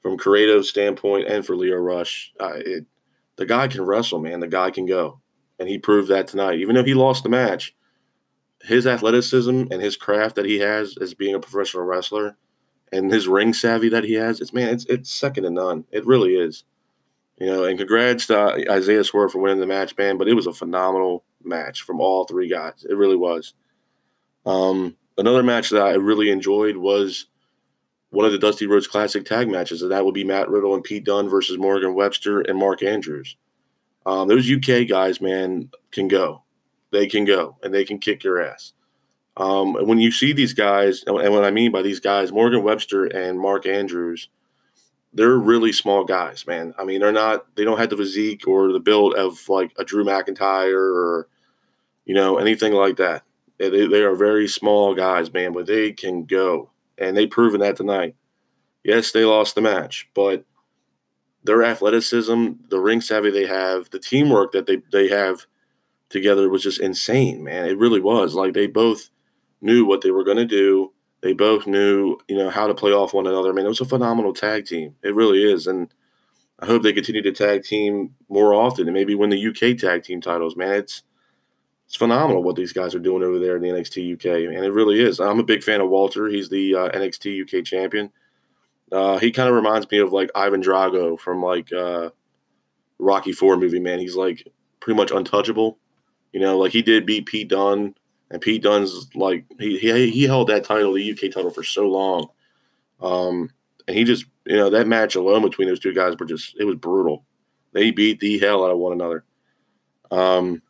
from 0.02 0.19
Corrato's 0.19 0.69
standpoint 0.69 1.28
and 1.28 1.47
for 1.47 1.57
Lio 1.57 1.76
Rush. 1.76 2.33
Uh, 2.38 2.52
it, 2.57 2.85
the 3.37 3.47
guy 3.47 3.69
can 3.69 3.83
wrestle, 3.83 4.21
man. 4.21 4.40
The 4.40 4.49
guy 4.49 4.71
can 4.71 4.85
go. 4.85 5.21
And 5.59 5.69
he 5.69 5.78
proved 5.78 6.09
that 6.09 6.28
tonight. 6.28 6.59
Even 6.59 6.75
though 6.75 6.85
he 6.85 6.95
lost 6.95 7.23
the 7.23 7.31
match, 7.31 7.75
his 8.64 8.87
athleticism 8.87 9.64
and 9.71 9.83
his 9.83 9.97
craft 9.97 10.37
that 10.37 10.47
he 10.47 10.59
has 10.59 10.97
as 10.99 11.14
being 11.14 11.35
a 11.35 11.40
professional 11.40 11.85
wrestler 11.85 12.37
and 12.92 13.12
his 13.12 13.28
ring 13.28 13.52
savvy 13.52 13.88
that 13.90 14.04
he 14.04 14.14
has, 14.14 14.40
it's 14.40 14.52
man, 14.52 14.68
it's 14.68 14.85
it's 14.87 15.11
second 15.11 15.44
to 15.44 15.50
none. 15.50 15.85
It 15.90 16.06
really 16.06 16.35
is. 16.35 16.64
You 17.38 17.47
know, 17.47 17.64
and 17.64 17.76
congrats 17.76 18.28
to 18.28 18.71
Isaiah 18.71 19.02
Swerve 19.02 19.33
for 19.33 19.40
winning 19.40 19.59
the 19.59 19.66
match, 19.66 19.97
man. 19.99 20.18
But 20.18 20.28
it 20.28 20.35
was 20.35 20.47
a 20.47 20.52
phenomenal 20.52 21.25
match 21.42 21.83
from 21.83 22.00
all 22.00 22.25
three 22.25 22.49
guys. 22.49 22.87
It 22.88 22.97
really 22.97 23.16
was. 23.16 23.54
Um, 24.47 24.97
another 25.18 25.42
match 25.42 25.71
that 25.71 25.83
I 25.83 25.94
really 25.94 26.30
enjoyed 26.30 26.76
was 26.76 27.26
one 28.11 28.25
of 28.25 28.30
the 28.30 28.38
Dusty 28.38 28.66
Rhodes 28.66 28.87
Classic 28.87 29.25
tag 29.25 29.49
matches, 29.49 29.83
and 29.83 29.90
that 29.90 30.04
would 30.04 30.14
be 30.14 30.23
Matt 30.23 30.49
Riddle 30.49 30.75
and 30.75 30.85
Pete 30.85 31.04
Dunne 31.04 31.28
versus 31.28 31.59
Morgan 31.59 31.94
Webster 31.94 32.40
and 32.40 32.56
Mark 32.56 32.83
Andrews. 32.85 33.37
Um, 34.06 34.28
those 34.28 34.49
UK 34.49 34.87
guys, 34.87 35.21
man, 35.21 35.71
can 35.90 36.06
go. 36.06 36.44
They 36.95 37.07
can 37.07 37.27
go, 37.27 37.59
and 37.63 37.75
they 37.75 37.85
can 37.85 37.99
kick 37.99 38.25
your 38.25 38.41
ass. 38.41 38.73
Um, 39.37 39.77
and 39.77 39.87
when 39.87 39.99
you 39.99 40.11
see 40.11 40.33
these 40.33 40.55
guys, 40.55 41.05
and 41.07 41.15
what 41.15 41.45
I 41.45 41.51
mean 41.51 41.73
by 41.73 41.83
these 41.83 42.01
guys, 42.01 42.33
Morgan 42.33 42.63
Webster 42.63 43.05
and 43.05 43.39
Mark 43.39 43.67
Andrews– 43.67 44.29
they're 45.15 45.39
really 45.39 45.73
small 45.73 46.05
guys, 46.05 46.47
man. 46.47 46.75
I 46.77 46.85
mean, 46.85 47.01
they're 47.01 47.13
not 47.13 47.47
they 47.55 47.65
don't 47.65 47.79
have 47.79 47.91
the 47.91 47.97
physique 47.97 48.47
or 48.47 48.73
the 48.73 48.81
build 48.81 49.15
of 49.15 49.49
like 49.49 49.73
a 49.79 49.85
Drew 49.85 50.05
McIntyre 50.05 50.95
or 50.95 51.29
you 52.05 52.15
know 52.15 52.37
anything 52.37 52.73
like 52.73 52.97
that. 52.97 53.23
They, 53.59 53.87
they 53.87 54.03
are 54.03 54.17
very 54.17 54.49
small 54.49 54.95
guys, 54.95 55.33
man, 55.33 55.53
but 55.53 55.67
they 55.67 55.93
can 55.93 56.25
go, 56.25 56.71
and 56.99 57.17
they've 57.17 57.31
proven 57.31 57.61
that 57.61 57.77
tonight. 57.77 58.17
Yes, 58.83 59.13
they 59.13 59.25
lost 59.25 59.55
the 59.55 59.61
match, 59.61 60.09
but 60.15 60.45
their 61.45 61.63
athleticism, 61.63 62.49
the 62.69 62.81
ring 62.81 63.01
savvy 63.01 63.31
they 63.31 63.47
have, 63.47 63.89
the 63.91 64.01
teamwork 64.01 64.53
that 64.53 64.67
they 64.67 64.83
they 64.91 65.09
have 65.09 65.47
together 66.14 66.49
was 66.49 66.62
just 66.62 66.80
insane, 66.80 67.44
man. 67.44 67.66
It 67.66 67.76
really 67.76 68.00
was. 68.00 68.35
Like 68.35 68.54
they 68.54 68.66
both 68.66 69.11
knew 69.61 69.85
what 69.85 70.00
they 70.00 70.11
were 70.11 70.25
going 70.25 70.38
to 70.38 70.47
do 70.47 70.94
they 71.25 71.33
both 71.33 71.66
knew, 71.66 72.18
you 72.28 72.37
know, 72.37 72.50
how 72.50 72.66
to 72.66 72.75
play 72.75 72.92
off 72.92 73.14
one 73.14 73.26
another. 73.26 73.49
I 73.49 73.52
mean, 73.52 73.64
it 73.64 73.71
was 73.71 73.80
a 73.80 73.87
phenomenal 73.87 74.35
tag 74.35 74.66
team. 74.66 74.94
It 75.02 75.14
really 75.14 75.42
is. 75.42 75.66
And 75.66 75.88
I 76.59 76.66
hope 76.66 76.83
they 76.83 76.92
continue 76.92 77.23
to 77.23 77.33
tag 77.33 77.64
team 77.64 78.14
more 78.28 78.52
often 78.52 78.87
and 78.87 78.92
maybe 78.92 79.14
win 79.14 79.30
the 79.30 79.49
UK 79.49 79.78
tag 79.78 80.02
team 80.02 80.21
titles, 80.21 80.54
man. 80.54 80.75
It's 80.75 81.02
it's 81.87 81.97
phenomenal 81.97 82.42
what 82.42 82.56
these 82.56 82.75
guys 82.75 82.94
are 82.94 82.99
doing 82.99 83.23
over 83.23 83.38
there 83.38 83.56
in 83.56 83.62
the 83.62 83.71
NXT 83.71 84.14
UK, 84.14 84.54
and 84.54 84.66
it 84.66 84.73
really 84.73 85.00
is. 85.00 85.18
I'm 85.18 85.40
a 85.40 85.44
big 85.44 85.62
fan 85.62 85.80
of 85.80 85.88
Walter. 85.88 86.28
He's 86.28 86.50
the 86.50 86.75
uh, 86.75 86.88
NXT 86.90 87.42
UK 87.42 87.64
champion. 87.64 88.11
Uh, 88.92 89.16
he 89.18 89.30
kind 89.30 89.49
of 89.49 89.54
reminds 89.54 89.90
me 89.90 89.99
of 89.99 90.12
like 90.12 90.30
Ivan 90.35 90.62
Drago 90.62 91.18
from 91.18 91.42
like 91.42 91.73
uh, 91.73 92.11
Rocky 92.99 93.33
Four 93.33 93.56
movie. 93.56 93.80
Man, 93.80 93.99
he's 93.99 94.16
like 94.16 94.47
pretty 94.80 94.97
much 94.99 95.11
untouchable. 95.11 95.78
You 96.35 96.41
know, 96.41 96.59
like 96.59 96.73
he 96.73 96.83
did 96.83 97.07
beat 97.07 97.26
Pete 97.26 97.49
Dunne 97.49 97.95
and 98.29 98.43
Pete 98.43 98.64
Dunne's 98.64 99.09
like 99.14 99.45
he 99.61 99.79
he, 99.79 100.11
he 100.11 100.25
held 100.25 100.49
that 100.49 100.64
title, 100.64 100.93
the 100.93 101.12
UK 101.12 101.33
title, 101.33 101.50
for 101.50 101.62
so 101.62 101.87
long. 101.88 102.26
Um, 103.00 103.50
and 103.87 103.97
he 103.97 104.03
just 104.03 104.25
you 104.45 104.57
know 104.57 104.69
that 104.69 104.88
match 104.88 105.14
alone 105.14 105.43
between 105.43 105.69
those 105.69 105.79
two 105.79 105.95
guys 105.95 106.17
were 106.19 106.26
just 106.26 106.57
it 106.59 106.64
was 106.64 106.75
brutal. 106.75 107.25
They 107.73 107.93
beat 107.93 108.19
the 108.19 108.41
hell 108.41 108.64
out 108.64 108.73
of 108.73 108.79
one 108.79 108.93
another. 108.93 109.25
Um, 110.11 110.61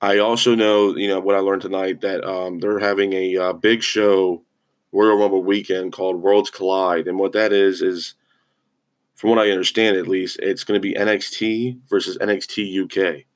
I 0.00 0.18
also 0.18 0.56
know 0.56 0.96
you 0.96 1.06
know 1.06 1.20
what 1.20 1.36
I 1.36 1.38
learned 1.38 1.62
tonight 1.62 2.00
that 2.00 2.24
um, 2.24 2.58
they're 2.58 2.80
having 2.80 3.12
a 3.12 3.36
uh, 3.36 3.52
big 3.52 3.84
show 3.84 4.42
Royal 4.90 5.16
Rumble 5.16 5.44
weekend 5.44 5.92
called 5.92 6.20
Worlds 6.20 6.50
Collide, 6.50 7.06
and 7.06 7.20
what 7.20 7.34
that 7.34 7.52
is 7.52 7.82
is 7.82 8.16
from 9.14 9.30
what 9.30 9.38
I 9.38 9.52
understand 9.52 9.96
at 9.96 10.08
least, 10.08 10.40
it's 10.42 10.64
going 10.64 10.74
to 10.74 10.82
be 10.82 10.94
NXT 10.94 11.78
versus 11.88 12.18
NXT 12.18 12.82
UK. 12.82 13.26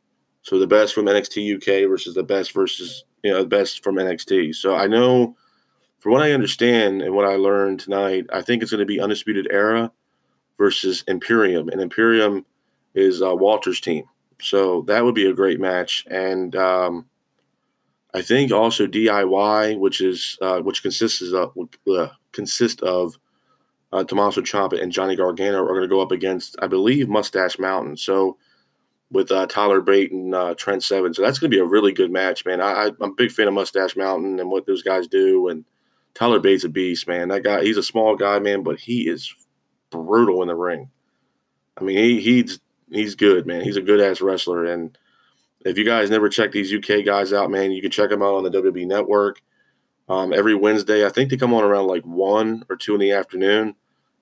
So 0.46 0.60
the 0.60 0.66
best 0.68 0.94
from 0.94 1.06
NXT 1.06 1.56
UK 1.56 1.88
versus 1.88 2.14
the 2.14 2.22
best 2.22 2.52
versus 2.52 3.04
you 3.24 3.32
know 3.32 3.40
the 3.40 3.48
best 3.48 3.82
from 3.82 3.96
NXT. 3.96 4.54
So 4.54 4.76
I 4.76 4.86
know 4.86 5.34
from 5.98 6.12
what 6.12 6.22
I 6.22 6.30
understand 6.30 7.02
and 7.02 7.16
what 7.16 7.26
I 7.26 7.34
learned 7.34 7.80
tonight, 7.80 8.26
I 8.32 8.42
think 8.42 8.62
it's 8.62 8.70
going 8.70 8.78
to 8.78 8.86
be 8.86 9.00
Undisputed 9.00 9.48
Era 9.50 9.90
versus 10.56 11.02
Imperium, 11.08 11.68
and 11.68 11.80
Imperium 11.80 12.46
is 12.94 13.22
uh, 13.22 13.34
Walter's 13.34 13.80
team. 13.80 14.04
So 14.40 14.82
that 14.82 15.02
would 15.02 15.16
be 15.16 15.26
a 15.26 15.32
great 15.32 15.58
match, 15.58 16.06
and 16.08 16.54
um, 16.54 17.06
I 18.14 18.22
think 18.22 18.52
also 18.52 18.86
DIY, 18.86 19.80
which 19.80 20.00
is 20.00 20.38
uh, 20.40 20.60
which 20.60 20.80
consists 20.80 21.32
of 21.32 21.54
uh, 21.92 22.10
consists 22.30 22.82
of 22.84 23.18
uh, 23.92 24.04
Tommaso 24.04 24.42
Ciampa 24.42 24.80
and 24.80 24.92
Johnny 24.92 25.16
Gargano 25.16 25.64
are 25.64 25.74
going 25.74 25.82
to 25.82 25.88
go 25.88 26.02
up 26.02 26.12
against, 26.12 26.54
I 26.62 26.68
believe, 26.68 27.08
Mustache 27.08 27.58
Mountain. 27.58 27.96
So 27.96 28.36
with 29.10 29.30
uh, 29.30 29.46
Tyler 29.46 29.80
Bate 29.80 30.12
and 30.12 30.34
uh, 30.34 30.54
Trent 30.54 30.82
Seven. 30.82 31.14
So 31.14 31.22
that's 31.22 31.38
going 31.38 31.50
to 31.50 31.56
be 31.56 31.60
a 31.60 31.66
really 31.66 31.92
good 31.92 32.10
match, 32.10 32.44
man. 32.44 32.60
I, 32.60 32.86
am 32.86 32.96
a 33.00 33.10
big 33.10 33.30
fan 33.30 33.48
of 33.48 33.54
Mustache 33.54 33.96
Mountain 33.96 34.40
and 34.40 34.50
what 34.50 34.66
those 34.66 34.82
guys 34.82 35.06
do. 35.06 35.48
And 35.48 35.64
Tyler 36.14 36.40
Bate's 36.40 36.64
a 36.64 36.68
beast, 36.68 37.06
man. 37.06 37.28
That 37.28 37.44
guy, 37.44 37.62
he's 37.62 37.76
a 37.76 37.82
small 37.82 38.16
guy, 38.16 38.38
man, 38.38 38.62
but 38.62 38.80
he 38.80 39.08
is 39.08 39.34
brutal 39.90 40.42
in 40.42 40.48
the 40.48 40.54
ring. 40.54 40.90
I 41.78 41.84
mean, 41.84 41.98
he, 41.98 42.20
he's 42.20 42.60
he's 42.90 43.14
good, 43.14 43.46
man. 43.46 43.62
He's 43.62 43.76
a 43.76 43.82
good 43.82 44.00
ass 44.00 44.20
wrestler. 44.20 44.64
And 44.64 44.96
if 45.64 45.76
you 45.78 45.84
guys 45.84 46.10
never 46.10 46.28
check 46.28 46.52
these 46.52 46.72
UK 46.72 47.04
guys 47.04 47.32
out, 47.32 47.50
man, 47.50 47.72
you 47.72 47.82
can 47.82 47.90
check 47.90 48.10
them 48.10 48.22
out 48.22 48.34
on 48.34 48.44
the 48.44 48.50
WWE 48.50 48.86
Network. 48.86 49.40
Um, 50.08 50.32
every 50.32 50.54
Wednesday, 50.54 51.04
I 51.04 51.10
think 51.10 51.30
they 51.30 51.36
come 51.36 51.52
on 51.52 51.64
around 51.64 51.88
like 51.88 52.04
one 52.04 52.64
or 52.70 52.76
two 52.76 52.94
in 52.94 53.00
the 53.00 53.12
afternoon 53.12 53.74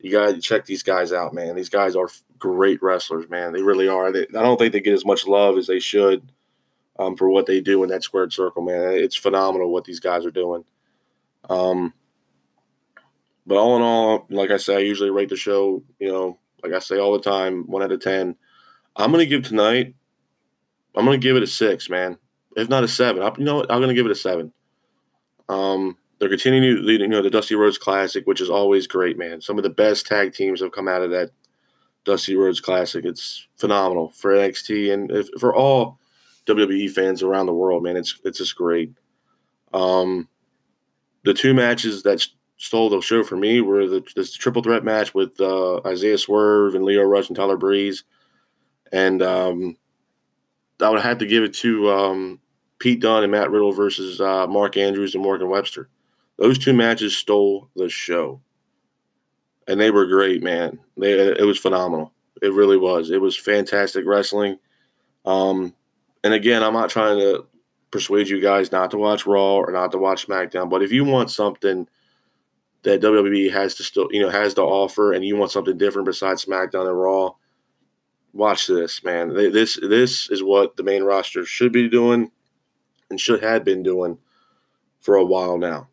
you 0.04 0.10
got 0.10 0.34
to 0.34 0.38
check 0.38 0.66
these 0.66 0.82
guys 0.82 1.14
out, 1.14 1.32
man. 1.32 1.56
These 1.56 1.70
guys 1.70 1.96
are 1.96 2.10
great 2.44 2.82
wrestlers, 2.82 3.26
man. 3.30 3.54
They 3.54 3.62
really 3.62 3.88
are. 3.88 4.12
They, 4.12 4.26
I 4.36 4.42
don't 4.42 4.58
think 4.58 4.74
they 4.74 4.80
get 4.80 4.92
as 4.92 5.06
much 5.06 5.26
love 5.26 5.56
as 5.56 5.66
they 5.66 5.78
should 5.78 6.30
um, 6.98 7.16
for 7.16 7.30
what 7.30 7.46
they 7.46 7.62
do 7.62 7.82
in 7.82 7.88
that 7.88 8.02
squared 8.02 8.34
circle, 8.34 8.60
man. 8.60 8.92
It's 8.92 9.16
phenomenal 9.16 9.72
what 9.72 9.86
these 9.86 9.98
guys 9.98 10.26
are 10.26 10.30
doing. 10.30 10.62
Um, 11.48 11.94
but 13.46 13.56
all 13.56 13.76
in 13.76 13.82
all, 13.82 14.26
like 14.28 14.50
I 14.50 14.58
say, 14.58 14.76
I 14.76 14.80
usually 14.80 15.08
rate 15.08 15.30
the 15.30 15.36
show, 15.36 15.82
you 15.98 16.12
know, 16.12 16.38
like 16.62 16.74
I 16.74 16.80
say 16.80 16.98
all 16.98 17.14
the 17.14 17.18
time, 17.18 17.64
one 17.66 17.82
out 17.82 17.92
of 17.92 18.00
10. 18.00 18.36
I'm 18.94 19.10
going 19.10 19.24
to 19.24 19.26
give 19.26 19.42
tonight, 19.42 19.94
I'm 20.94 21.06
going 21.06 21.18
to 21.18 21.26
give 21.26 21.36
it 21.36 21.42
a 21.42 21.46
six, 21.46 21.88
man. 21.88 22.18
If 22.58 22.68
not 22.68 22.84
a 22.84 22.88
seven. 22.88 23.22
I, 23.22 23.32
you 23.38 23.44
know 23.44 23.56
what? 23.56 23.72
I'm 23.72 23.78
going 23.78 23.88
to 23.88 23.94
give 23.94 24.04
it 24.04 24.12
a 24.12 24.14
seven. 24.14 24.52
Um, 25.48 25.96
they're 26.18 26.28
continuing, 26.28 26.62
you 26.62 27.08
know, 27.08 27.22
the 27.22 27.30
Dusty 27.30 27.54
Rhodes 27.54 27.78
Classic, 27.78 28.26
which 28.26 28.42
is 28.42 28.50
always 28.50 28.86
great, 28.86 29.16
man. 29.16 29.40
Some 29.40 29.56
of 29.56 29.62
the 29.62 29.70
best 29.70 30.06
tag 30.06 30.34
teams 30.34 30.60
have 30.60 30.72
come 30.72 30.88
out 30.88 31.00
of 31.00 31.10
that 31.10 31.30
Dusty 32.04 32.36
Rhodes 32.36 32.60
Classic. 32.60 33.04
It's 33.04 33.46
phenomenal 33.56 34.10
for 34.10 34.32
NXT 34.32 34.92
and 34.92 35.10
if, 35.10 35.28
for 35.38 35.54
all 35.54 35.98
WWE 36.46 36.90
fans 36.90 37.22
around 37.22 37.46
the 37.46 37.54
world, 37.54 37.82
man. 37.82 37.96
It's 37.96 38.18
it's 38.24 38.38
just 38.38 38.56
great. 38.56 38.92
Um, 39.72 40.28
the 41.24 41.34
two 41.34 41.54
matches 41.54 42.02
that 42.02 42.26
stole 42.56 42.88
the 42.88 43.00
show 43.00 43.24
for 43.24 43.36
me 43.36 43.60
were 43.60 43.86
the 43.86 44.04
this 44.14 44.32
triple 44.32 44.62
threat 44.62 44.84
match 44.84 45.14
with 45.14 45.40
uh, 45.40 45.80
Isaiah 45.86 46.18
Swerve 46.18 46.74
and 46.74 46.84
Lio 46.84 47.02
Rush 47.02 47.28
and 47.28 47.36
Tyler 47.36 47.56
Breeze, 47.56 48.04
and 48.92 49.22
um, 49.22 49.76
I 50.80 50.90
would 50.90 51.00
have 51.00 51.18
to 51.18 51.26
give 51.26 51.42
it 51.42 51.54
to 51.54 51.90
um, 51.90 52.40
Pete 52.78 53.00
Dunne 53.00 53.22
and 53.22 53.32
Matt 53.32 53.50
Riddle 53.50 53.72
versus 53.72 54.20
uh, 54.20 54.46
Mark 54.46 54.76
Andrews 54.76 55.14
and 55.14 55.24
Morgan 55.24 55.48
Webster. 55.48 55.88
Those 56.36 56.58
two 56.58 56.72
matches 56.72 57.16
stole 57.16 57.70
the 57.76 57.88
show, 57.88 58.40
and 59.68 59.80
they 59.80 59.90
were 59.90 60.06
great, 60.06 60.42
man. 60.42 60.78
They 60.96 61.12
it 61.12 61.46
was 61.46 61.58
phenomenal. 61.58 62.12
It 62.42 62.52
really 62.52 62.76
was. 62.76 63.10
It 63.10 63.20
was 63.20 63.36
fantastic 63.36 64.04
wrestling. 64.06 64.58
Um, 65.24 65.74
and 66.22 66.34
again, 66.34 66.62
I'm 66.62 66.72
not 66.72 66.90
trying 66.90 67.18
to 67.18 67.46
persuade 67.90 68.28
you 68.28 68.40
guys 68.40 68.72
not 68.72 68.90
to 68.90 68.98
watch 68.98 69.26
Raw 69.26 69.56
or 69.56 69.70
not 69.72 69.92
to 69.92 69.98
watch 69.98 70.26
SmackDown, 70.26 70.68
but 70.68 70.82
if 70.82 70.92
you 70.92 71.04
want 71.04 71.30
something 71.30 71.86
that 72.82 73.00
WWE 73.00 73.50
has 73.52 73.74
to 73.76 73.82
still, 73.82 74.08
you 74.10 74.20
know, 74.20 74.28
has 74.28 74.54
to 74.54 74.62
offer, 74.62 75.12
and 75.12 75.24
you 75.24 75.36
want 75.36 75.50
something 75.50 75.78
different 75.78 76.06
besides 76.06 76.44
SmackDown 76.44 76.88
and 76.88 77.00
Raw, 77.00 77.30
watch 78.32 78.66
this, 78.66 79.02
man. 79.02 79.32
This 79.32 79.78
this 79.80 80.28
is 80.30 80.42
what 80.42 80.76
the 80.76 80.82
main 80.82 81.02
roster 81.02 81.44
should 81.44 81.72
be 81.72 81.88
doing 81.88 82.30
and 83.10 83.20
should 83.20 83.42
have 83.42 83.64
been 83.64 83.82
doing 83.82 84.18
for 85.00 85.16
a 85.16 85.24
while 85.24 85.56
now. 85.56 85.88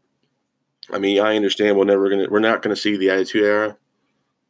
I 0.91 1.00
mean, 1.00 1.21
I 1.21 1.36
understand 1.36 1.77
we're 1.77 1.86
never 1.86 2.10
gonna 2.10 2.27
we're 2.29 2.39
not 2.39 2.62
gonna 2.62 2.75
see 2.75 2.98
the 2.98 3.10
Attitude 3.10 3.43
Era 3.43 3.77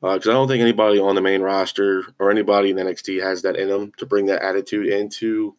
because 0.02 0.28
uh, 0.28 0.32
I 0.32 0.34
don't 0.34 0.48
think 0.48 0.62
anybody 0.62 1.00
on 1.00 1.16
the 1.16 1.22
main 1.22 1.42
roster 1.42 2.04
or 2.18 2.32
anybody 2.32 2.72
in 2.72 2.78
NXT 2.78 3.22
has 3.22 3.44
that 3.44 3.56
in 3.56 3.70
them 3.70 3.92
to 3.98 4.06
bring 4.06 4.26
that 4.26 4.42
attitude 4.42 4.88
into 4.88 5.56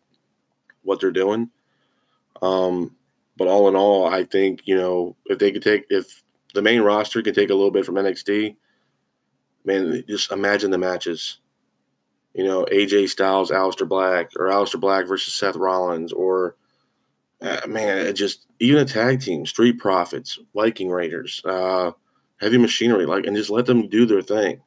what 0.82 1.00
they're 1.00 1.12
doing. 1.12 1.50
Um, 2.40 2.96
but 3.36 3.46
all 3.46 3.68
in 3.68 3.76
all, 3.76 4.06
I 4.06 4.24
think 4.24 4.62
you 4.64 4.76
know 4.76 5.16
if 5.26 5.38
they 5.38 5.52
could 5.52 5.62
take 5.62 5.86
if 5.90 6.22
the 6.54 6.62
main 6.62 6.80
roster 6.82 7.22
can 7.22 7.34
take 7.34 7.50
a 7.50 7.54
little 7.54 7.70
bit 7.70 7.86
from 7.86 7.94
NXT, 7.94 8.56
man, 9.64 10.04
just 10.08 10.32
imagine 10.32 10.70
the 10.70 10.78
matches. 10.78 11.38
You 12.34 12.44
know, 12.44 12.64
AJ 12.72 13.10
Styles, 13.10 13.50
Aleister 13.50 13.86
Black, 13.86 14.30
or 14.36 14.46
Aleister 14.46 14.80
Black 14.80 15.06
versus 15.06 15.34
Seth 15.34 15.56
Rollins, 15.56 16.12
or 16.12 16.56
uh, 17.42 17.66
man, 17.66 17.98
it 17.98 18.12
just 18.14 18.46
even 18.60 18.82
a 18.82 18.84
tag 18.84 19.20
team, 19.20 19.44
Street 19.46 19.78
Profits, 19.78 20.38
Viking 20.54 20.90
Raiders, 20.90 21.42
uh, 21.44 21.92
Heavy 22.40 22.58
Machinery, 22.58 23.06
like, 23.06 23.26
and 23.26 23.36
just 23.36 23.50
let 23.50 23.66
them 23.66 23.88
do 23.88 24.06
their 24.06 24.22
thing. 24.22 24.62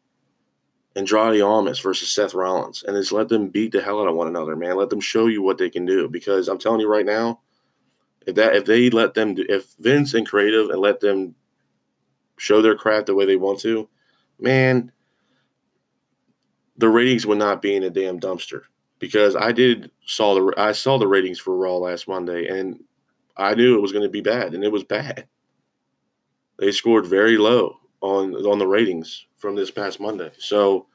Andrade 0.96 1.42
Almas 1.42 1.80
versus 1.80 2.14
Seth 2.14 2.34
Rollins, 2.34 2.84
and 2.84 2.96
just 2.96 3.12
let 3.12 3.28
them 3.28 3.50
beat 3.50 3.74
the 3.74 3.82
hell 3.82 4.02
out 4.02 4.08
of 4.08 4.16
one 4.16 4.28
another, 4.28 4.56
man. 4.56 4.78
Let 4.78 4.90
them 4.90 5.02
show 5.02 5.28
you 5.28 5.42
what 5.42 5.58
they 5.58 5.70
can 5.70 5.86
do. 5.86 6.08
Because 6.08 6.48
I'm 6.48 6.58
telling 6.58 6.80
you 6.80 6.90
right 6.90 7.06
now, 7.06 7.42
if 8.26 8.36
that 8.36 8.56
if 8.56 8.66
they 8.66 8.90
let 8.90 9.14
them 9.14 9.36
do, 9.36 9.46
if 9.48 9.74
Vince 9.80 10.14
and 10.14 10.28
creative 10.28 10.70
and 10.70 10.80
let 10.80 11.00
them 11.02 11.36
show 12.38 12.62
their 12.62 12.76
craft 12.76 13.08
the 13.08 13.16
way 13.16 13.26
they 13.26 13.36
want 13.36 13.60
to, 13.62 13.90
man, 14.40 14.92
the 16.78 16.90
ratings 16.90 17.26
would 17.26 17.38
not 17.38 17.62
be 17.62 17.76
in 17.76 17.84
a 17.84 17.90
damn 17.90 18.20
dumpster. 18.20 18.64
Because 19.00 19.36
I 19.36 19.52
did 19.52 19.92
saw 20.06 20.36
the 20.36 20.54
I 20.58 20.72
saw 20.72 20.98
the 20.98 21.08
ratings 21.08 21.40
for 21.40 21.56
Raw 21.56 21.78
last 21.78 22.08
Monday, 22.08 22.48
and 22.48 22.84
I 23.38 23.54
knew 23.54 23.78
it 23.78 23.82
was 23.82 23.92
going 23.92 24.04
to 24.04 24.10
be 24.10 24.22
bad, 24.22 24.54
and 24.54 24.64
it 24.64 24.72
was 24.72 24.84
bad. 24.84 25.28
They 26.58 26.72
scored 26.72 27.06
very 27.06 27.38
low 27.38 27.78
on 28.02 28.36
on 28.36 28.60
the 28.60 28.68
ratings 28.68 29.26
from 29.38 29.56
this 29.56 29.72
past 29.72 30.00
Monday. 30.00 30.32
So 30.38 30.88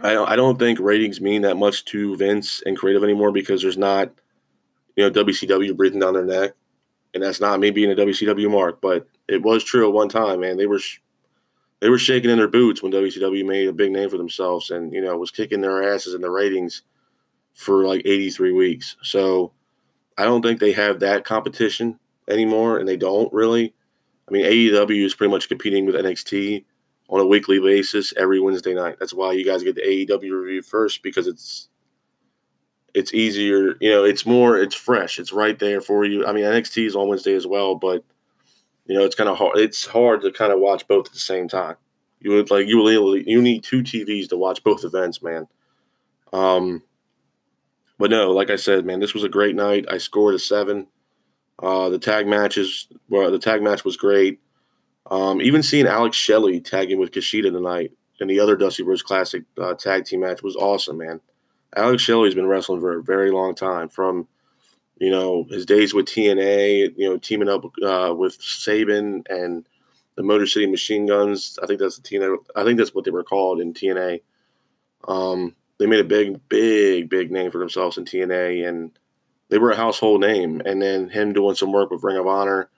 I 0.00 0.16
I 0.16 0.36
don't 0.36 0.58
think 0.58 0.78
ratings 0.78 1.20
mean 1.20 1.42
that 1.42 1.56
much 1.56 1.84
to 1.86 2.16
Vince 2.16 2.62
and 2.66 2.76
creative 2.76 3.04
anymore 3.04 3.32
because 3.32 3.62
there's 3.62 3.78
not 3.78 4.12
you 4.96 5.04
know 5.04 5.10
WCW 5.10 5.76
breathing 5.76 6.00
down 6.00 6.14
their 6.14 6.24
neck, 6.24 6.52
and 7.14 7.22
that's 7.22 7.40
not 7.40 7.60
me 7.60 7.70
being 7.70 7.90
a 7.90 7.96
WCW 7.96 8.50
mark, 8.50 8.80
but 8.80 9.08
it 9.28 9.42
was 9.42 9.64
true 9.64 9.88
at 9.88 9.94
one 9.94 10.08
time, 10.08 10.40
man. 10.40 10.56
They 10.56 10.66
were 10.66 10.80
they 11.82 11.90
were 11.90 11.98
shaking 11.98 12.30
in 12.30 12.38
their 12.38 12.46
boots 12.46 12.80
when 12.80 12.92
WCW 12.92 13.44
made 13.44 13.66
a 13.66 13.72
big 13.72 13.90
name 13.90 14.08
for 14.08 14.16
themselves 14.16 14.70
and 14.70 14.92
you 14.92 15.02
know 15.02 15.18
was 15.18 15.32
kicking 15.32 15.60
their 15.60 15.92
asses 15.92 16.14
in 16.14 16.20
the 16.20 16.30
ratings 16.30 16.82
for 17.54 17.84
like 17.84 18.02
83 18.04 18.52
weeks. 18.52 18.96
So 19.02 19.52
I 20.16 20.24
don't 20.24 20.42
think 20.42 20.60
they 20.60 20.70
have 20.72 21.00
that 21.00 21.24
competition 21.24 21.98
anymore, 22.28 22.78
and 22.78 22.88
they 22.88 22.96
don't 22.96 23.32
really. 23.32 23.74
I 24.28 24.30
mean, 24.30 24.46
AEW 24.46 25.04
is 25.04 25.14
pretty 25.16 25.32
much 25.32 25.48
competing 25.48 25.84
with 25.84 25.96
NXT 25.96 26.64
on 27.08 27.20
a 27.20 27.26
weekly 27.26 27.58
basis 27.58 28.14
every 28.16 28.38
Wednesday 28.38 28.74
night. 28.74 28.96
That's 29.00 29.12
why 29.12 29.32
you 29.32 29.44
guys 29.44 29.64
get 29.64 29.74
the 29.74 29.82
AEW 29.82 30.40
review 30.40 30.62
first 30.62 31.02
because 31.02 31.26
it's 31.26 31.68
it's 32.94 33.12
easier. 33.12 33.74
You 33.80 33.90
know, 33.90 34.04
it's 34.04 34.24
more, 34.24 34.56
it's 34.56 34.76
fresh. 34.76 35.18
It's 35.18 35.32
right 35.32 35.58
there 35.58 35.80
for 35.80 36.04
you. 36.04 36.24
I 36.24 36.32
mean, 36.32 36.44
NXT 36.44 36.86
is 36.86 36.94
on 36.94 37.08
Wednesday 37.08 37.34
as 37.34 37.46
well, 37.46 37.74
but 37.74 38.04
you 38.86 38.98
know, 38.98 39.04
it's 39.04 39.14
kind 39.14 39.30
of 39.30 39.38
hard. 39.38 39.58
It's 39.58 39.86
hard 39.86 40.22
to 40.22 40.32
kind 40.32 40.52
of 40.52 40.60
watch 40.60 40.86
both 40.88 41.06
at 41.06 41.12
the 41.12 41.18
same 41.18 41.48
time. 41.48 41.76
You 42.20 42.32
would 42.32 42.50
like 42.50 42.66
you 42.66 42.78
will 42.78 43.16
you 43.16 43.42
need 43.42 43.64
two 43.64 43.82
TVs 43.82 44.28
to 44.28 44.36
watch 44.36 44.62
both 44.62 44.84
events, 44.84 45.22
man. 45.22 45.46
Um, 46.32 46.82
but 47.98 48.10
no, 48.10 48.32
like 48.32 48.50
I 48.50 48.56
said, 48.56 48.84
man, 48.84 49.00
this 49.00 49.14
was 49.14 49.24
a 49.24 49.28
great 49.28 49.54
night. 49.54 49.86
I 49.90 49.98
scored 49.98 50.34
a 50.34 50.38
seven. 50.38 50.86
Uh, 51.62 51.88
the 51.88 51.98
tag 51.98 52.26
matches, 52.26 52.88
well, 53.08 53.30
the 53.30 53.38
tag 53.38 53.62
match 53.62 53.84
was 53.84 53.96
great. 53.96 54.40
Um, 55.10 55.40
even 55.40 55.62
seeing 55.62 55.86
Alex 55.86 56.16
Shelley 56.16 56.60
tagging 56.60 56.98
with 56.98 57.12
Kushida 57.12 57.52
tonight 57.52 57.92
in 58.20 58.28
the 58.28 58.40
other 58.40 58.56
Dusty 58.56 58.82
Rhodes 58.82 59.02
Classic 59.02 59.44
uh, 59.60 59.74
tag 59.74 60.04
team 60.04 60.20
match 60.20 60.42
was 60.42 60.56
awesome, 60.56 60.98
man. 60.98 61.20
Alex 61.76 62.02
Shelley's 62.02 62.34
been 62.34 62.46
wrestling 62.46 62.80
for 62.80 62.98
a 62.98 63.02
very 63.02 63.30
long 63.30 63.54
time, 63.54 63.88
from 63.88 64.26
you 65.02 65.10
know 65.10 65.44
his 65.50 65.66
days 65.66 65.92
with 65.92 66.06
TNA, 66.06 66.94
you 66.96 67.08
know 67.08 67.18
teaming 67.18 67.48
up 67.48 67.64
uh, 67.82 68.14
with 68.16 68.40
Sabin 68.40 69.24
and 69.28 69.66
the 70.14 70.22
Motor 70.22 70.46
City 70.46 70.66
Machine 70.66 71.06
Guns. 71.06 71.58
I 71.60 71.66
think 71.66 71.80
that's 71.80 71.98
the 71.98 72.02
TNA. 72.02 72.36
I 72.54 72.62
think 72.62 72.78
that's 72.78 72.94
what 72.94 73.04
they 73.04 73.10
were 73.10 73.24
called 73.24 73.60
in 73.60 73.74
TNA. 73.74 74.20
Um, 75.08 75.56
they 75.78 75.86
made 75.86 75.98
a 75.98 76.04
big, 76.04 76.48
big, 76.48 77.08
big 77.08 77.32
name 77.32 77.50
for 77.50 77.58
themselves 77.58 77.98
in 77.98 78.04
TNA, 78.04 78.68
and 78.68 78.92
they 79.48 79.58
were 79.58 79.72
a 79.72 79.76
household 79.76 80.20
name. 80.20 80.62
And 80.64 80.80
then 80.80 81.08
him 81.08 81.32
doing 81.32 81.56
some 81.56 81.72
work 81.72 81.90
with 81.90 82.04
Ring 82.04 82.16
of 82.16 82.28
Honor, 82.28 82.70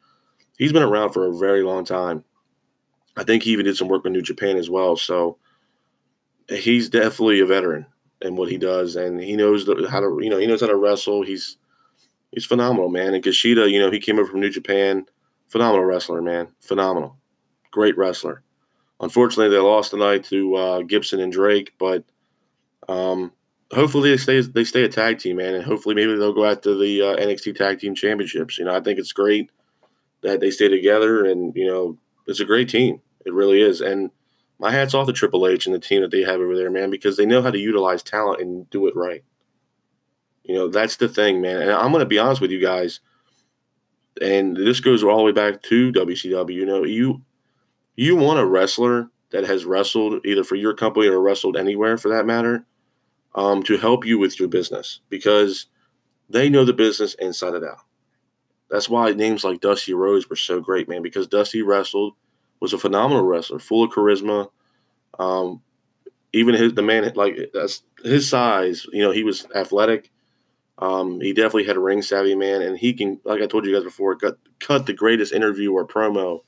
he's 0.57 0.73
been 0.73 0.83
around 0.83 1.13
for 1.13 1.27
a 1.27 1.37
very 1.37 1.63
long 1.63 1.85
time. 1.85 2.25
I 3.19 3.25
think 3.25 3.43
he 3.43 3.51
even 3.51 3.67
did 3.67 3.77
some 3.77 3.89
work 3.89 4.03
with 4.03 4.15
New 4.15 4.23
Japan 4.23 4.57
as 4.57 4.71
well. 4.71 4.97
So 4.97 5.37
he's 6.49 6.89
definitely 6.89 7.41
a 7.41 7.47
veteran 7.47 7.85
in 8.23 8.35
what 8.35 8.51
he 8.51 8.57
does, 8.57 8.97
and 8.97 9.21
he 9.21 9.37
knows 9.37 9.69
how 9.91 10.01
to 10.01 10.19
you 10.23 10.31
know 10.31 10.39
he 10.39 10.47
knows 10.47 10.63
how 10.63 10.69
to 10.69 10.77
wrestle. 10.77 11.23
He's 11.23 11.59
he's 12.35 12.45
phenomenal, 12.45 12.89
man. 12.89 13.15
And 13.15 13.25
Kushida, 13.25 13.71
you 13.71 13.79
know, 13.79 13.91
he 13.91 14.01
came 14.01 14.19
over 14.19 14.31
from 14.31 14.41
New 14.41 14.51
Japan, 14.51 15.07
phenomenal 15.49 15.85
wrestler, 15.85 16.21
man, 16.21 16.49
phenomenal, 16.61 17.17
great 17.71 17.97
wrestler. 17.97 18.43
Unfortunately, 19.01 19.49
they 19.49 19.61
lost 19.61 19.91
tonight 19.91 20.25
to 20.25 20.55
uh, 20.55 20.83
Gibson 20.83 21.21
and 21.21 21.33
Drake, 21.33 21.73
but 21.79 22.05
um, 22.89 23.33
hopefully 23.73 24.11
they 24.11 24.17
stay 24.17 24.41
they 24.41 24.65
stay 24.65 24.85
a 24.85 24.89
tag 24.89 25.19
team, 25.19 25.37
man, 25.37 25.55
and 25.55 25.65
hopefully 25.65 25.95
maybe 25.95 26.17
they'll 26.17 26.33
go 26.33 26.45
after 26.45 26.75
the 26.75 27.03
uh, 27.03 27.17
NXT 27.17 27.57
Tag 27.57 27.81
Team 27.81 27.95
Championships. 27.95 28.59
You 28.59 28.67
know, 28.67 28.75
I 28.75 28.81
think 28.81 28.99
it's 28.99 29.13
great 29.13 29.51
that 30.23 30.41
they 30.41 30.51
stay 30.51 30.69
together, 30.69 31.25
and 31.25 31.55
you 31.57 31.67
know, 31.67 31.99
it's 32.27 32.41
a 32.41 32.45
great 32.45 32.69
team. 32.69 33.01
It 33.27 33.33
really 33.33 33.61
is, 33.61 33.81
and 33.81 34.11
my 34.59 34.71
hat's 34.71 34.95
off 34.95 35.07
to 35.07 35.13
Triple 35.13 35.47
H 35.47 35.67
and 35.67 35.75
the 35.75 35.81
team 35.81 36.03
that 36.03 36.11
they 36.11 36.23
have 36.23 36.41
over 36.41 36.57
there, 36.57 36.71
man, 36.71 36.91
because 36.91 37.17
they 37.17 37.27
know 37.27 37.43
how 37.43 37.51
to 37.51 37.59
utilize 37.59 38.03
talent 38.03 38.41
and 38.41 38.69
do 38.71 38.87
it 38.87 38.97
right. 38.97 39.25
You 40.45 40.55
know, 40.55 40.69
that's 40.69 40.97
the 40.97 41.09
thing, 41.09 41.41
man. 41.41 41.63
And 41.63 41.71
I'm 41.73 41.91
going 41.91 42.01
to 42.01 42.07
be 42.07 42.19
honest 42.19 42.41
with 42.41 42.51
you 42.51 42.61
guys, 42.61 43.01
and 44.21 44.57
this 44.57 44.81
goes 44.81 45.03
all 45.03 45.19
the 45.19 45.25
way 45.25 45.33
back 45.33 45.63
to 45.63 45.93
WCW. 45.93 46.53
You 46.55 46.67
know, 46.67 46.85
you 46.85 47.23
you 47.97 48.17
want 48.17 48.41
a 48.41 48.47
wrestler 48.47 49.09
that 49.31 49.45
has 49.45 49.65
wrestled 49.65 50.25
either 50.25 50.45
for 50.45 50.55
your 50.55 50.75
company 50.75 51.09
or 51.09 51.21
wrestled 51.21 51.57
anywhere 51.57 51.97
for 51.97 52.09
that 52.09 52.27
matter, 52.27 52.65
um, 53.35 53.63
to 53.65 53.77
help 53.77 54.05
you 54.05 54.19
with 54.19 54.39
your 54.39 54.49
business 54.49 55.01
because 55.09 55.67
they 56.29 56.49
know 56.49 56.65
the 56.65 56.73
business 56.73 57.15
inside 57.15 57.55
and 57.55 57.65
out. 57.65 57.81
That's 58.71 58.89
why 58.89 59.13
names 59.13 59.45
like 59.45 59.61
Dusty 59.61 59.95
Rhodes 59.95 60.29
were 60.29 60.37
so 60.37 60.61
great, 60.61 60.89
man, 60.89 61.03
because 61.03 61.27
Dusty 61.27 61.63
wrestled 61.63 62.15
was 62.61 62.73
a 62.73 62.79
phenomenal 62.79 63.25
wrestler, 63.25 63.59
full 63.59 63.85
of 63.85 63.91
charisma. 63.91 64.49
Um, 65.19 65.63
even 66.33 66.55
his 66.55 66.75
the 66.75 66.83
man 66.83 67.11
like 67.15 67.51
that's 67.53 67.83
his 68.03 68.29
size, 68.29 68.87
you 68.93 69.03
know, 69.03 69.11
he 69.11 69.23
was 69.23 69.47
athletic. 69.55 70.11
Um, 70.79 71.21
he 71.21 71.33
definitely 71.33 71.67
had 71.67 71.77
a 71.77 71.81
ring 71.81 72.03
savvy 72.03 72.35
man, 72.35 72.63
and 72.63 72.77
he 72.77 72.93
can, 72.93 73.21
like 73.25 73.41
I 73.41 73.47
told 73.47 73.65
you 73.65 73.75
guys 73.75 73.85
before, 73.85 74.17
cut 74.17 74.39
cut 74.59 74.87
the 74.87 74.93
greatest 74.93 75.33
interview 75.33 75.73
or 75.73 75.87
promo 75.87 76.41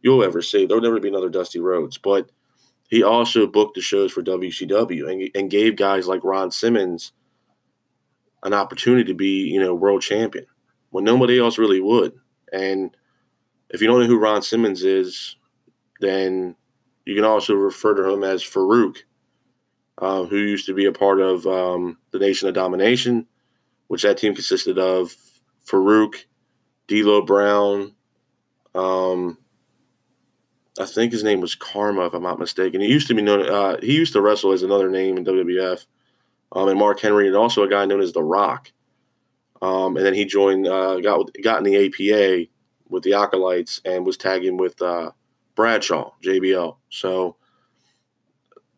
you'll 0.00 0.22
ever 0.22 0.42
see. 0.42 0.66
There'll 0.66 0.82
never 0.82 1.00
be 1.00 1.08
another 1.08 1.30
Dusty 1.30 1.58
Rhodes, 1.58 1.98
but 1.98 2.30
he 2.88 3.02
also 3.02 3.46
booked 3.46 3.74
the 3.74 3.80
shows 3.80 4.12
for 4.12 4.22
WCW 4.22 5.10
and, 5.10 5.30
and 5.34 5.50
gave 5.50 5.76
guys 5.76 6.06
like 6.06 6.22
Ron 6.22 6.50
Simmons 6.50 7.12
an 8.44 8.52
opportunity 8.52 9.04
to 9.04 9.14
be, 9.14 9.48
you 9.48 9.58
know, 9.58 9.74
world 9.74 10.02
champion 10.02 10.46
when 10.90 11.02
nobody 11.02 11.40
else 11.40 11.58
really 11.58 11.80
would. 11.80 12.12
And 12.52 12.94
if 13.70 13.80
you 13.80 13.88
don't 13.88 14.00
know 14.00 14.06
who 14.06 14.20
Ron 14.20 14.42
Simmons 14.42 14.84
is, 14.84 15.36
then 16.00 16.54
you 17.06 17.14
can 17.14 17.24
also 17.24 17.54
refer 17.54 17.94
to 17.94 18.12
him 18.12 18.22
as 18.22 18.42
Farouk, 18.44 18.98
uh, 19.98 20.24
who 20.24 20.36
used 20.36 20.66
to 20.66 20.74
be 20.74 20.84
a 20.84 20.92
part 20.92 21.20
of 21.20 21.46
um, 21.46 21.98
the 22.12 22.18
Nation 22.18 22.48
of 22.48 22.54
Domination, 22.54 23.26
which 23.88 24.02
that 24.02 24.18
team 24.18 24.34
consisted 24.34 24.78
of 24.78 25.14
Farouk, 25.66 26.24
D'Lo 26.88 27.22
Brown. 27.22 27.94
Um, 28.74 29.38
I 30.78 30.86
think 30.86 31.12
his 31.12 31.22
name 31.22 31.40
was 31.40 31.54
Kama, 31.54 32.06
if 32.06 32.14
I'm 32.14 32.22
not 32.22 32.38
mistaken. 32.38 32.80
He 32.80 32.88
used 32.88 33.06
to 33.08 33.14
be 33.14 33.22
known. 33.22 33.48
Uh, 33.48 33.78
he 33.80 33.94
used 33.94 34.12
to 34.14 34.20
wrestle 34.20 34.52
as 34.52 34.62
another 34.62 34.90
name 34.90 35.16
in 35.16 35.24
WWF. 35.24 35.86
Um, 36.52 36.68
and 36.68 36.78
Mark 36.78 37.00
Henry, 37.00 37.26
and 37.26 37.36
also 37.36 37.62
a 37.62 37.68
guy 37.68 37.84
known 37.84 38.00
as 38.00 38.12
The 38.12 38.22
Rock. 38.22 38.72
Um, 39.62 39.96
and 39.96 40.04
then 40.04 40.14
he 40.14 40.24
joined, 40.24 40.66
uh, 40.66 41.00
got 41.00 41.30
got 41.42 41.58
in 41.58 41.64
the 41.64 41.86
APA 41.86 42.50
with 42.88 43.02
the 43.02 43.14
Acolytes, 43.14 43.80
and 43.84 44.04
was 44.04 44.16
tagging 44.16 44.56
with 44.56 44.80
uh, 44.82 45.10
Bradshaw, 45.54 46.12
JBL. 46.22 46.76
So 46.90 47.36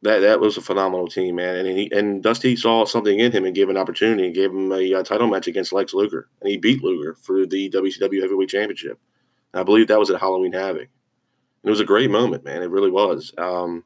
that 0.03 0.21
that 0.21 0.41
was 0.41 0.57
a 0.57 0.63
phenomenal 0.63 1.09
team, 1.09 1.37
man. 1.37 1.57
And 1.57 1.79
he 1.79 1.91
and 1.93 2.23
Dusty 2.23 2.57
saw 2.57 2.85
something 2.85 3.19
in 3.19 3.33
him 3.33 3.45
and 3.45 3.55
gave 3.55 3.69
an 3.69 3.77
opportunity 3.77 4.27
and 4.27 4.35
gave 4.35 4.51
him 4.51 4.71
a, 4.73 4.93
a 4.93 5.01
uh, 5.01 5.03
title 5.03 5.27
match 5.27 5.47
against 5.47 5.73
Lex 5.73 5.95
Luger, 5.95 6.29
and 6.41 6.51
he 6.51 6.57
beat 6.57 6.83
Luger 6.83 7.15
for 7.23 7.47
the 7.47 7.71
WCW 7.71 8.21
Heavyweight 8.21 8.49
Championship. 8.49 8.99
And 9.53 9.61
I 9.61 9.65
believe 9.65 9.89
that 9.89 9.99
was 9.99 10.11
at 10.11 10.21
Halloween 10.21 10.53
Havoc. 10.53 10.83
And 10.83 10.89
it 11.65 11.71
was 11.71 11.81
a 11.81 11.85
great 11.85 12.11
moment, 12.11 12.45
man. 12.45 12.63
It 12.63 12.71
really 12.71 12.91
was. 12.91 13.33
Um, 13.39 13.85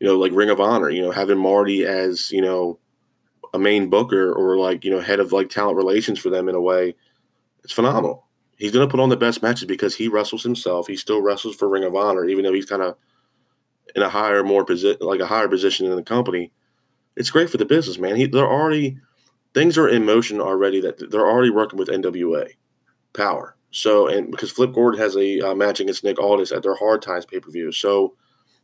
you 0.00 0.06
know, 0.06 0.18
like 0.18 0.32
Ring 0.32 0.50
of 0.50 0.60
Honor. 0.60 0.90
You 0.90 1.02
know, 1.02 1.10
having 1.10 1.38
Marty 1.38 1.84
as 1.84 2.30
you 2.30 2.40
know 2.40 2.78
a 3.52 3.58
main 3.58 3.90
booker 3.90 4.32
or 4.32 4.56
like 4.56 4.84
you 4.84 4.90
know 4.90 5.00
head 5.00 5.20
of 5.20 5.32
like 5.32 5.48
talent 5.48 5.76
relations 5.76 6.18
for 6.18 6.30
them 6.30 6.48
in 6.48 6.54
a 6.54 6.60
way, 6.60 6.94
it's 7.62 7.72
phenomenal 7.72 8.24
he's 8.56 8.72
going 8.72 8.86
to 8.86 8.90
put 8.90 9.00
on 9.00 9.08
the 9.08 9.16
best 9.16 9.42
matches 9.42 9.64
because 9.64 9.94
he 9.94 10.08
wrestles 10.08 10.42
himself. 10.42 10.86
He 10.86 10.96
still 10.96 11.20
wrestles 11.20 11.56
for 11.56 11.68
Ring 11.68 11.84
of 11.84 11.94
Honor, 11.94 12.24
even 12.26 12.44
though 12.44 12.52
he's 12.52 12.66
kind 12.66 12.82
of 12.82 12.96
in 13.94 14.02
a 14.02 14.08
higher, 14.08 14.42
more 14.42 14.64
position, 14.64 14.98
like 15.00 15.20
a 15.20 15.26
higher 15.26 15.48
position 15.48 15.86
in 15.86 15.96
the 15.96 16.02
company. 16.02 16.52
It's 17.16 17.30
great 17.30 17.50
for 17.50 17.58
the 17.58 17.64
business, 17.64 17.98
man. 17.98 18.16
He, 18.16 18.26
they're 18.26 18.46
already 18.46 18.98
things 19.54 19.78
are 19.78 19.88
in 19.88 20.04
motion 20.04 20.40
already. 20.40 20.80
That 20.80 21.10
they're 21.10 21.28
already 21.28 21.50
working 21.50 21.78
with 21.78 21.88
NWA 21.88 22.48
Power. 23.12 23.56
So, 23.70 24.06
and 24.06 24.30
because 24.30 24.50
Flip 24.50 24.72
Gordon 24.72 25.00
has 25.00 25.16
a 25.16 25.40
uh, 25.40 25.54
match 25.54 25.80
against 25.80 26.04
Nick 26.04 26.20
Aldis 26.20 26.52
at 26.52 26.62
their 26.62 26.74
Hard 26.74 27.02
Times 27.02 27.26
pay 27.26 27.40
per 27.40 27.50
view. 27.50 27.72
So, 27.72 28.14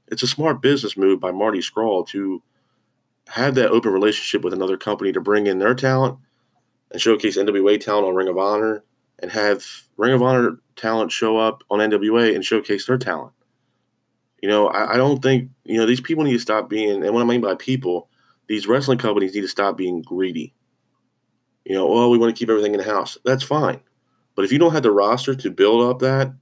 it's 0.08 0.22
a 0.22 0.28
smart 0.28 0.60
business 0.60 0.96
move 0.96 1.20
by 1.20 1.30
Marty 1.30 1.60
Scurll 1.60 2.06
to 2.08 2.42
have 3.28 3.54
that 3.54 3.70
open 3.70 3.92
relationship 3.92 4.42
with 4.42 4.52
another 4.52 4.76
company 4.76 5.12
to 5.12 5.20
bring 5.20 5.46
in 5.46 5.58
their 5.58 5.74
talent 5.74 6.18
and 6.90 7.00
showcase 7.00 7.38
NWA 7.38 7.80
talent 7.80 8.06
on 8.06 8.14
Ring 8.14 8.28
of 8.28 8.38
Honor 8.38 8.82
and 9.20 9.30
have 9.30 9.64
Ring 9.96 10.12
of 10.12 10.22
Honor 10.22 10.58
talent 10.76 11.12
show 11.12 11.36
up 11.36 11.62
on 11.70 11.78
NWA 11.78 12.34
and 12.34 12.44
showcase 12.44 12.86
their 12.86 12.98
talent. 12.98 13.32
You 14.42 14.48
know, 14.48 14.68
I, 14.68 14.94
I, 14.94 14.96
don't 14.96 15.22
think, 15.22 15.50
you 15.64 15.76
know, 15.76 15.86
these 15.86 16.00
people 16.00 16.24
need 16.24 16.32
to 16.32 16.38
stop 16.38 16.68
being, 16.68 17.04
and 17.04 17.14
what 17.14 17.22
I 17.22 17.26
mean 17.26 17.42
by 17.42 17.54
people, 17.54 18.08
these 18.48 18.66
wrestling 18.66 18.98
companies 18.98 19.34
need 19.34 19.42
to 19.42 19.48
stop 19.48 19.76
being 19.76 20.02
greedy. 20.02 20.54
You 21.64 21.74
know, 21.74 21.92
oh, 21.92 22.08
we 22.08 22.18
want 22.18 22.34
to 22.34 22.38
keep 22.38 22.48
everything 22.48 22.72
in 22.72 22.78
the 22.78 22.84
house. 22.84 23.18
That's 23.24 23.44
fine. 23.44 23.80
But 24.34 24.44
if 24.44 24.52
you 24.52 24.58
don't 24.58 24.72
have 24.72 24.82
the 24.82 24.90
roster 24.90 25.34
to 25.34 25.50
build 25.50 25.88
up 25.88 25.98
that 26.00 26.32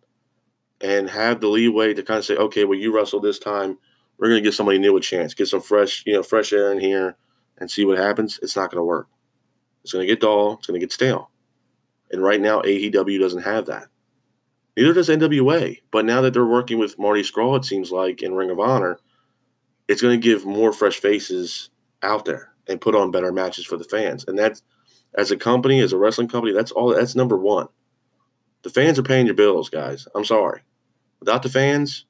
and 0.81 1.11
have 1.11 1.41
the 1.41 1.49
leeway 1.49 1.93
to 1.93 2.03
kind 2.03 2.19
of 2.19 2.25
say, 2.25 2.37
okay, 2.37 2.65
well, 2.65 2.79
you 2.79 2.95
wrestle 2.95 3.21
this 3.21 3.41
time, 3.41 3.77
we're 4.19 4.29
going 4.29 4.43
to 4.43 4.47
give 4.47 4.55
somebody 4.55 4.79
new 4.79 4.97
a 4.97 5.01
chance, 5.01 5.35
get 5.35 5.49
some 5.49 5.61
fresh, 5.61 6.05
you 6.07 6.13
know, 6.13 6.23
fresh 6.23 6.53
air 6.53 6.73
in 6.73 6.79
here 6.79 7.17
and 7.59 7.71
see 7.71 7.85
what 7.85 7.99
happens, 7.99 8.39
it's 8.43 8.57
not 8.57 8.71
going 8.71 8.81
to 8.81 8.85
work. 8.85 9.09
It's 9.83 9.93
going 9.93 10.07
to 10.07 10.13
get 10.13 10.21
dull. 10.21 10.55
It's 10.55 10.67
going 10.67 10.79
to 10.79 10.85
get 10.85 10.93
stale. 10.93 11.31
And 12.11 12.23
right 12.23 12.41
now, 12.41 12.63
AEW 12.63 13.19
doesn't 13.19 13.43
have 13.43 13.67
that. 13.67 13.89
Neither 14.79 14.93
does 14.93 15.09
NWA. 15.09 15.81
But 15.91 16.05
now 16.05 16.21
that 16.21 16.33
they're 16.33 16.47
working 16.47 16.79
with 16.79 17.01
Marty 17.01 17.23
Scurll, 17.23 17.57
it 17.57 17.65
seems 17.65 17.91
like 17.91 18.23
in 18.23 18.35
Ring 18.35 18.49
of 18.49 18.61
Honor, 18.61 19.01
it's 19.89 20.01
going 20.01 20.21
to 20.21 20.25
give 20.25 20.47
more 20.47 20.73
fresh 20.73 21.01
faces 21.01 21.71
out 22.05 22.25
there 22.25 22.53
and 22.69 22.81
put 22.81 22.95
on 22.95 23.11
better 23.11 23.33
matches 23.33 23.67
for 23.67 23.77
the 23.77 23.83
fans. 23.83 24.25
And 24.29 24.39
that's 24.39 24.63
as 25.15 25.33
a 25.33 25.37
company, 25.37 25.81
as 25.81 25.93
a 25.93 25.99
wrestling 25.99 26.29
company, 26.29 26.53
that's 26.53 26.71
all. 26.71 26.95
That's 26.95 27.17
number 27.17 27.37
one. 27.37 27.67
The 28.63 28.71
fans 28.71 29.01
are 29.01 29.03
paying 29.03 29.27
your 29.27 29.35
bills, 29.35 29.69
guys. 29.69 30.07
I'm 30.15 30.25
sorry. 30.25 30.61
Without 31.19 31.43
the 31.43 31.49
fans, 31.49 32.07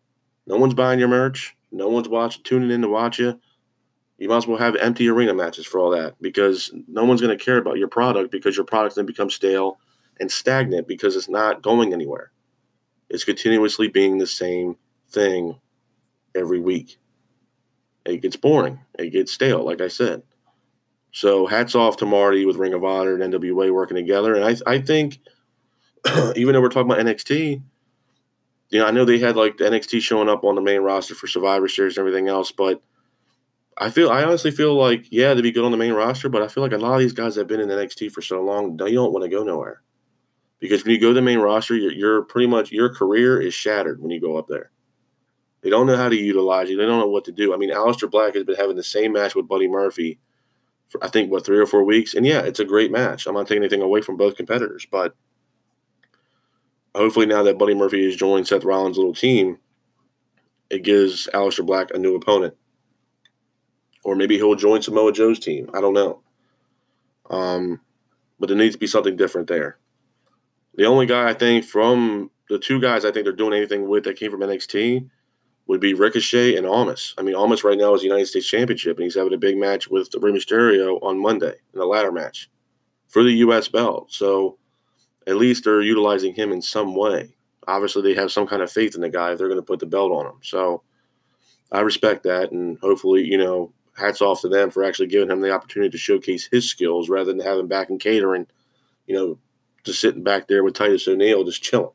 no 0.46 0.58
one's 0.58 0.74
buying 0.74 0.98
your 0.98 1.08
merch. 1.08 1.56
No 1.72 1.88
one's 1.88 2.10
watching, 2.10 2.42
tuning 2.42 2.70
in 2.70 2.82
to 2.82 2.88
watch 2.88 3.18
you. 3.18 3.40
You 4.18 4.28
might 4.28 4.36
as 4.36 4.46
well 4.46 4.58
have 4.58 4.76
empty 4.76 5.08
arena 5.08 5.32
matches 5.32 5.64
for 5.64 5.80
all 5.80 5.90
that 5.92 6.16
because 6.20 6.70
no 6.86 7.06
one's 7.06 7.22
going 7.22 7.36
to 7.36 7.42
care 7.42 7.56
about 7.56 7.78
your 7.78 7.88
product 7.88 8.30
because 8.30 8.56
your 8.56 8.66
product 8.66 8.94
then 8.96 9.06
becomes 9.06 9.34
stale 9.34 9.78
and 10.20 10.30
stagnant 10.30 10.86
because 10.86 11.16
it's 11.16 11.30
not 11.30 11.62
going 11.62 11.94
anywhere. 11.94 12.30
It's 13.10 13.24
continuously 13.24 13.88
being 13.88 14.18
the 14.18 14.26
same 14.26 14.76
thing 15.10 15.58
every 16.34 16.60
week. 16.60 16.98
It 18.04 18.22
gets 18.22 18.36
boring. 18.36 18.80
It 18.98 19.10
gets 19.10 19.32
stale, 19.32 19.64
like 19.64 19.80
I 19.80 19.88
said. 19.88 20.22
So 21.12 21.46
hats 21.46 21.74
off 21.74 21.96
to 21.98 22.06
Marty 22.06 22.44
with 22.44 22.56
Ring 22.56 22.74
of 22.74 22.84
Honor 22.84 23.20
and 23.20 23.32
NWA 23.32 23.72
working 23.72 23.96
together. 23.96 24.34
And 24.34 24.44
I, 24.44 24.74
I 24.74 24.80
think, 24.80 25.18
even 26.36 26.52
though 26.52 26.60
we're 26.60 26.68
talking 26.68 26.90
about 26.90 27.04
NXT, 27.04 27.62
you 28.70 28.78
know, 28.78 28.86
I 28.86 28.90
know 28.90 29.04
they 29.04 29.18
had 29.18 29.36
like 29.36 29.56
the 29.56 29.64
NXT 29.64 30.02
showing 30.02 30.28
up 30.28 30.44
on 30.44 30.54
the 30.54 30.60
main 30.60 30.80
roster 30.80 31.14
for 31.14 31.26
Survivor 31.26 31.68
Series 31.68 31.96
and 31.96 32.06
everything 32.06 32.28
else, 32.28 32.52
but 32.52 32.82
I 33.78 33.90
feel, 33.90 34.10
I 34.10 34.24
honestly 34.24 34.50
feel 34.50 34.74
like, 34.74 35.06
yeah, 35.10 35.32
to 35.32 35.42
be 35.42 35.52
good 35.52 35.64
on 35.64 35.70
the 35.70 35.76
main 35.78 35.92
roster, 35.92 36.28
but 36.28 36.42
I 36.42 36.48
feel 36.48 36.62
like 36.62 36.72
a 36.72 36.78
lot 36.78 36.94
of 36.94 37.00
these 37.00 37.12
guys 37.12 37.36
have 37.36 37.46
been 37.46 37.60
in 37.60 37.68
NXT 37.68 38.12
for 38.12 38.20
so 38.20 38.42
long, 38.42 38.76
they 38.76 38.92
don't 38.92 39.12
want 39.12 39.24
to 39.24 39.30
go 39.30 39.42
nowhere 39.42 39.82
because 40.60 40.84
when 40.84 40.94
you 40.94 41.00
go 41.00 41.08
to 41.08 41.14
the 41.14 41.22
main 41.22 41.38
roster, 41.38 41.76
you're, 41.76 41.92
you're, 41.92 42.22
pretty 42.22 42.46
much 42.46 42.72
your 42.72 42.92
career 42.92 43.40
is 43.40 43.54
shattered 43.54 44.00
when 44.00 44.10
you 44.10 44.20
go 44.20 44.36
up 44.36 44.48
there. 44.48 44.70
They 45.60 45.70
don't 45.70 45.86
know 45.86 45.96
how 45.96 46.08
to 46.08 46.16
utilize 46.16 46.70
you. 46.70 46.76
They 46.76 46.86
don't 46.86 47.00
know 47.00 47.08
what 47.08 47.24
to 47.24 47.32
do. 47.32 47.52
I 47.52 47.56
mean, 47.56 47.70
Aleister 47.70 48.10
Black 48.10 48.34
has 48.34 48.44
been 48.44 48.56
having 48.56 48.76
the 48.76 48.82
same 48.82 49.12
match 49.12 49.34
with 49.34 49.48
Buddy 49.48 49.68
Murphy 49.68 50.18
for 50.88 51.02
I 51.04 51.08
think 51.08 51.30
what 51.30 51.44
three 51.44 51.58
or 51.58 51.66
four 51.66 51.84
weeks, 51.84 52.14
and 52.14 52.24
yeah, 52.24 52.40
it's 52.40 52.60
a 52.60 52.64
great 52.64 52.90
match. 52.90 53.26
I'm 53.26 53.34
not 53.34 53.46
taking 53.46 53.62
anything 53.62 53.82
away 53.82 54.00
from 54.00 54.16
both 54.16 54.36
competitors, 54.36 54.86
but 54.90 55.14
hopefully 56.94 57.26
now 57.26 57.42
that 57.42 57.58
Buddy 57.58 57.74
Murphy 57.74 58.04
has 58.04 58.16
joined 58.16 58.46
Seth 58.46 58.64
Rollins' 58.64 58.96
little 58.96 59.14
team, 59.14 59.58
it 60.70 60.82
gives 60.82 61.28
Aleister 61.34 61.64
Black 61.64 61.90
a 61.92 61.98
new 61.98 62.14
opponent, 62.14 62.54
or 64.04 64.16
maybe 64.16 64.36
he'll 64.36 64.54
join 64.54 64.82
Samoa 64.82 65.12
Joe's 65.12 65.38
team. 65.38 65.68
I 65.74 65.80
don't 65.80 65.94
know. 65.94 66.22
Um, 67.30 67.80
but 68.40 68.48
there 68.48 68.56
needs 68.56 68.74
to 68.74 68.80
be 68.80 68.86
something 68.86 69.16
different 69.16 69.48
there. 69.48 69.78
The 70.78 70.86
only 70.86 71.06
guy 71.06 71.28
I 71.28 71.34
think 71.34 71.64
from 71.64 72.30
the 72.48 72.56
two 72.56 72.80
guys 72.80 73.04
I 73.04 73.10
think 73.10 73.24
they're 73.24 73.32
doing 73.32 73.52
anything 73.52 73.88
with 73.88 74.04
that 74.04 74.16
came 74.16 74.30
from 74.30 74.40
NXT 74.40 75.10
would 75.66 75.80
be 75.80 75.92
Ricochet 75.92 76.54
and 76.54 76.64
Almas. 76.64 77.14
I 77.18 77.22
mean, 77.22 77.34
Almas 77.34 77.64
right 77.64 77.76
now 77.76 77.94
is 77.94 78.00
the 78.00 78.06
United 78.06 78.26
States 78.26 78.48
Championship, 78.48 78.96
and 78.96 79.02
he's 79.02 79.16
having 79.16 79.34
a 79.34 79.38
big 79.38 79.58
match 79.58 79.88
with 79.88 80.14
Rey 80.20 80.30
Mysterio 80.30 81.02
on 81.02 81.20
Monday 81.20 81.54
in 81.74 81.80
the 81.80 81.84
ladder 81.84 82.12
match 82.12 82.48
for 83.08 83.24
the 83.24 83.32
U.S. 83.32 83.66
belt. 83.66 84.12
So 84.12 84.56
at 85.26 85.34
least 85.34 85.64
they're 85.64 85.82
utilizing 85.82 86.32
him 86.32 86.52
in 86.52 86.62
some 86.62 86.94
way. 86.94 87.34
Obviously, 87.66 88.02
they 88.02 88.14
have 88.14 88.30
some 88.30 88.46
kind 88.46 88.62
of 88.62 88.70
faith 88.70 88.94
in 88.94 89.00
the 89.00 89.10
guy 89.10 89.32
if 89.32 89.38
they're 89.38 89.48
going 89.48 89.60
to 89.60 89.66
put 89.66 89.80
the 89.80 89.86
belt 89.86 90.12
on 90.12 90.26
him. 90.26 90.38
So 90.42 90.82
I 91.72 91.80
respect 91.80 92.22
that, 92.22 92.52
and 92.52 92.78
hopefully, 92.78 93.24
you 93.24 93.36
know, 93.36 93.72
hats 93.96 94.22
off 94.22 94.42
to 94.42 94.48
them 94.48 94.70
for 94.70 94.84
actually 94.84 95.08
giving 95.08 95.28
him 95.28 95.40
the 95.40 95.52
opportunity 95.52 95.90
to 95.90 95.98
showcase 95.98 96.48
his 96.48 96.70
skills 96.70 97.08
rather 97.08 97.32
than 97.32 97.40
having 97.40 97.62
him 97.62 97.68
back 97.68 97.90
in 97.90 97.98
catering, 97.98 98.46
you 99.08 99.16
know, 99.16 99.38
just 99.88 100.00
sitting 100.00 100.22
back 100.22 100.46
there 100.46 100.62
with 100.62 100.74
Titus 100.74 101.08
O'Neil 101.08 101.44
just 101.44 101.62
chilling. 101.62 101.90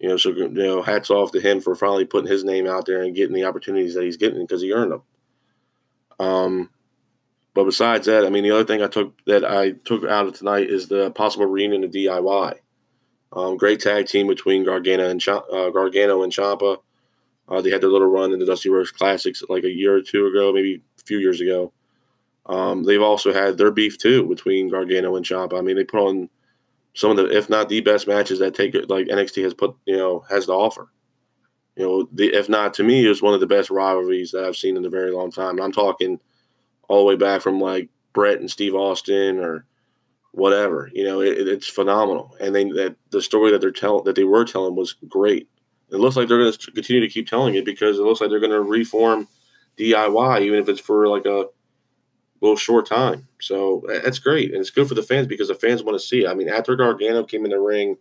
You 0.00 0.08
know, 0.08 0.16
so 0.16 0.30
you 0.30 0.48
know, 0.48 0.82
hats 0.82 1.10
off 1.10 1.32
to 1.32 1.40
him 1.40 1.60
for 1.60 1.74
finally 1.74 2.04
putting 2.04 2.30
his 2.30 2.44
name 2.44 2.66
out 2.66 2.86
there 2.86 3.02
and 3.02 3.14
getting 3.14 3.34
the 3.34 3.44
opportunities 3.44 3.94
that 3.94 4.04
he's 4.04 4.16
getting 4.16 4.40
because 4.40 4.62
he 4.62 4.72
earned 4.72 4.92
them. 4.92 5.02
Um, 6.20 6.70
but 7.54 7.64
besides 7.64 8.06
that, 8.06 8.24
I 8.24 8.30
mean, 8.30 8.44
the 8.44 8.52
other 8.52 8.64
thing 8.64 8.82
I 8.82 8.86
took 8.86 9.24
that 9.26 9.44
I 9.44 9.72
took 9.72 10.04
out 10.04 10.26
of 10.26 10.34
tonight 10.34 10.70
is 10.70 10.86
the 10.86 11.10
possible 11.10 11.46
reunion 11.46 11.82
of 11.82 11.90
DIY. 11.90 12.54
Um, 13.32 13.56
great 13.56 13.80
tag 13.80 14.06
team 14.06 14.28
between 14.28 14.64
Gargano 14.64 15.08
and 15.08 15.20
Ch- 15.20 15.28
uh, 15.28 15.70
Gargano 15.70 16.22
and 16.22 16.32
Ciampa. 16.32 16.78
Uh, 17.48 17.60
they 17.60 17.70
had 17.70 17.80
their 17.80 17.90
little 17.90 18.10
run 18.10 18.32
in 18.32 18.38
the 18.38 18.46
Dusty 18.46 18.68
Rhodes 18.68 18.90
Classics 18.90 19.42
like 19.48 19.64
a 19.64 19.70
year 19.70 19.96
or 19.96 20.02
two 20.02 20.26
ago, 20.26 20.52
maybe 20.52 20.82
a 21.00 21.02
few 21.04 21.18
years 21.18 21.40
ago. 21.40 21.72
Um, 22.46 22.84
they've 22.84 23.02
also 23.02 23.32
had 23.32 23.58
their 23.58 23.70
beef 23.70 23.98
too 23.98 24.26
between 24.28 24.70
Gargano 24.70 25.16
and 25.16 25.26
Ciampa. 25.26 25.58
I 25.58 25.60
mean, 25.60 25.76
they 25.76 25.84
put 25.84 26.06
on 26.06 26.28
some 26.98 27.12
of 27.12 27.16
the, 27.16 27.36
if 27.36 27.48
not 27.48 27.68
the 27.68 27.80
best 27.80 28.08
matches 28.08 28.40
that 28.40 28.56
take 28.56 28.74
like 28.88 29.06
NXT 29.06 29.44
has 29.44 29.54
put, 29.54 29.72
you 29.84 29.96
know, 29.96 30.24
has 30.28 30.46
to 30.46 30.52
offer. 30.52 30.88
You 31.76 31.84
know, 31.84 32.08
the, 32.12 32.34
if 32.34 32.48
not 32.48 32.74
to 32.74 32.82
me, 32.82 33.06
it's 33.06 33.22
one 33.22 33.34
of 33.34 33.40
the 33.40 33.46
best 33.46 33.70
rivalries 33.70 34.32
that 34.32 34.42
I've 34.42 34.56
seen 34.56 34.76
in 34.76 34.84
a 34.84 34.90
very 34.90 35.12
long 35.12 35.30
time. 35.30 35.50
And 35.50 35.60
I'm 35.60 35.70
talking 35.70 36.18
all 36.88 36.98
the 36.98 37.04
way 37.04 37.14
back 37.14 37.40
from 37.40 37.60
like 37.60 37.88
Bret 38.14 38.40
and 38.40 38.50
Steve 38.50 38.74
Austin 38.74 39.38
or 39.38 39.64
whatever. 40.32 40.90
You 40.92 41.04
know, 41.04 41.20
it, 41.20 41.46
it's 41.46 41.68
phenomenal. 41.68 42.34
And 42.40 42.52
they 42.52 42.64
that 42.64 42.96
the 43.10 43.22
story 43.22 43.52
that 43.52 43.60
they're 43.60 43.70
telling 43.70 44.02
that 44.02 44.16
they 44.16 44.24
were 44.24 44.44
telling 44.44 44.74
was 44.74 44.94
great. 45.08 45.48
It 45.92 45.98
looks 45.98 46.16
like 46.16 46.26
they're 46.26 46.38
going 46.38 46.52
to 46.52 46.72
continue 46.72 47.00
to 47.00 47.08
keep 47.08 47.28
telling 47.28 47.54
it 47.54 47.64
because 47.64 48.00
it 48.00 48.02
looks 48.02 48.20
like 48.20 48.30
they're 48.30 48.40
going 48.40 48.50
to 48.50 48.60
reform 48.60 49.28
DIY, 49.78 50.40
even 50.40 50.58
if 50.58 50.68
it's 50.68 50.80
for 50.80 51.06
like 51.06 51.26
a 51.26 51.46
little 52.40 52.56
short 52.56 52.86
time. 52.86 53.26
So 53.40 53.82
that's 53.86 54.18
great. 54.18 54.52
And 54.52 54.60
it's 54.60 54.70
good 54.70 54.88
for 54.88 54.94
the 54.94 55.02
fans 55.02 55.26
because 55.26 55.48
the 55.48 55.54
fans 55.54 55.82
want 55.82 55.98
to 55.98 56.06
see 56.06 56.24
it. 56.24 56.28
I 56.28 56.34
mean, 56.34 56.48
after 56.48 56.76
Gargano 56.76 57.24
came 57.24 57.44
in 57.44 57.50
the 57.50 57.60
ring 57.60 57.96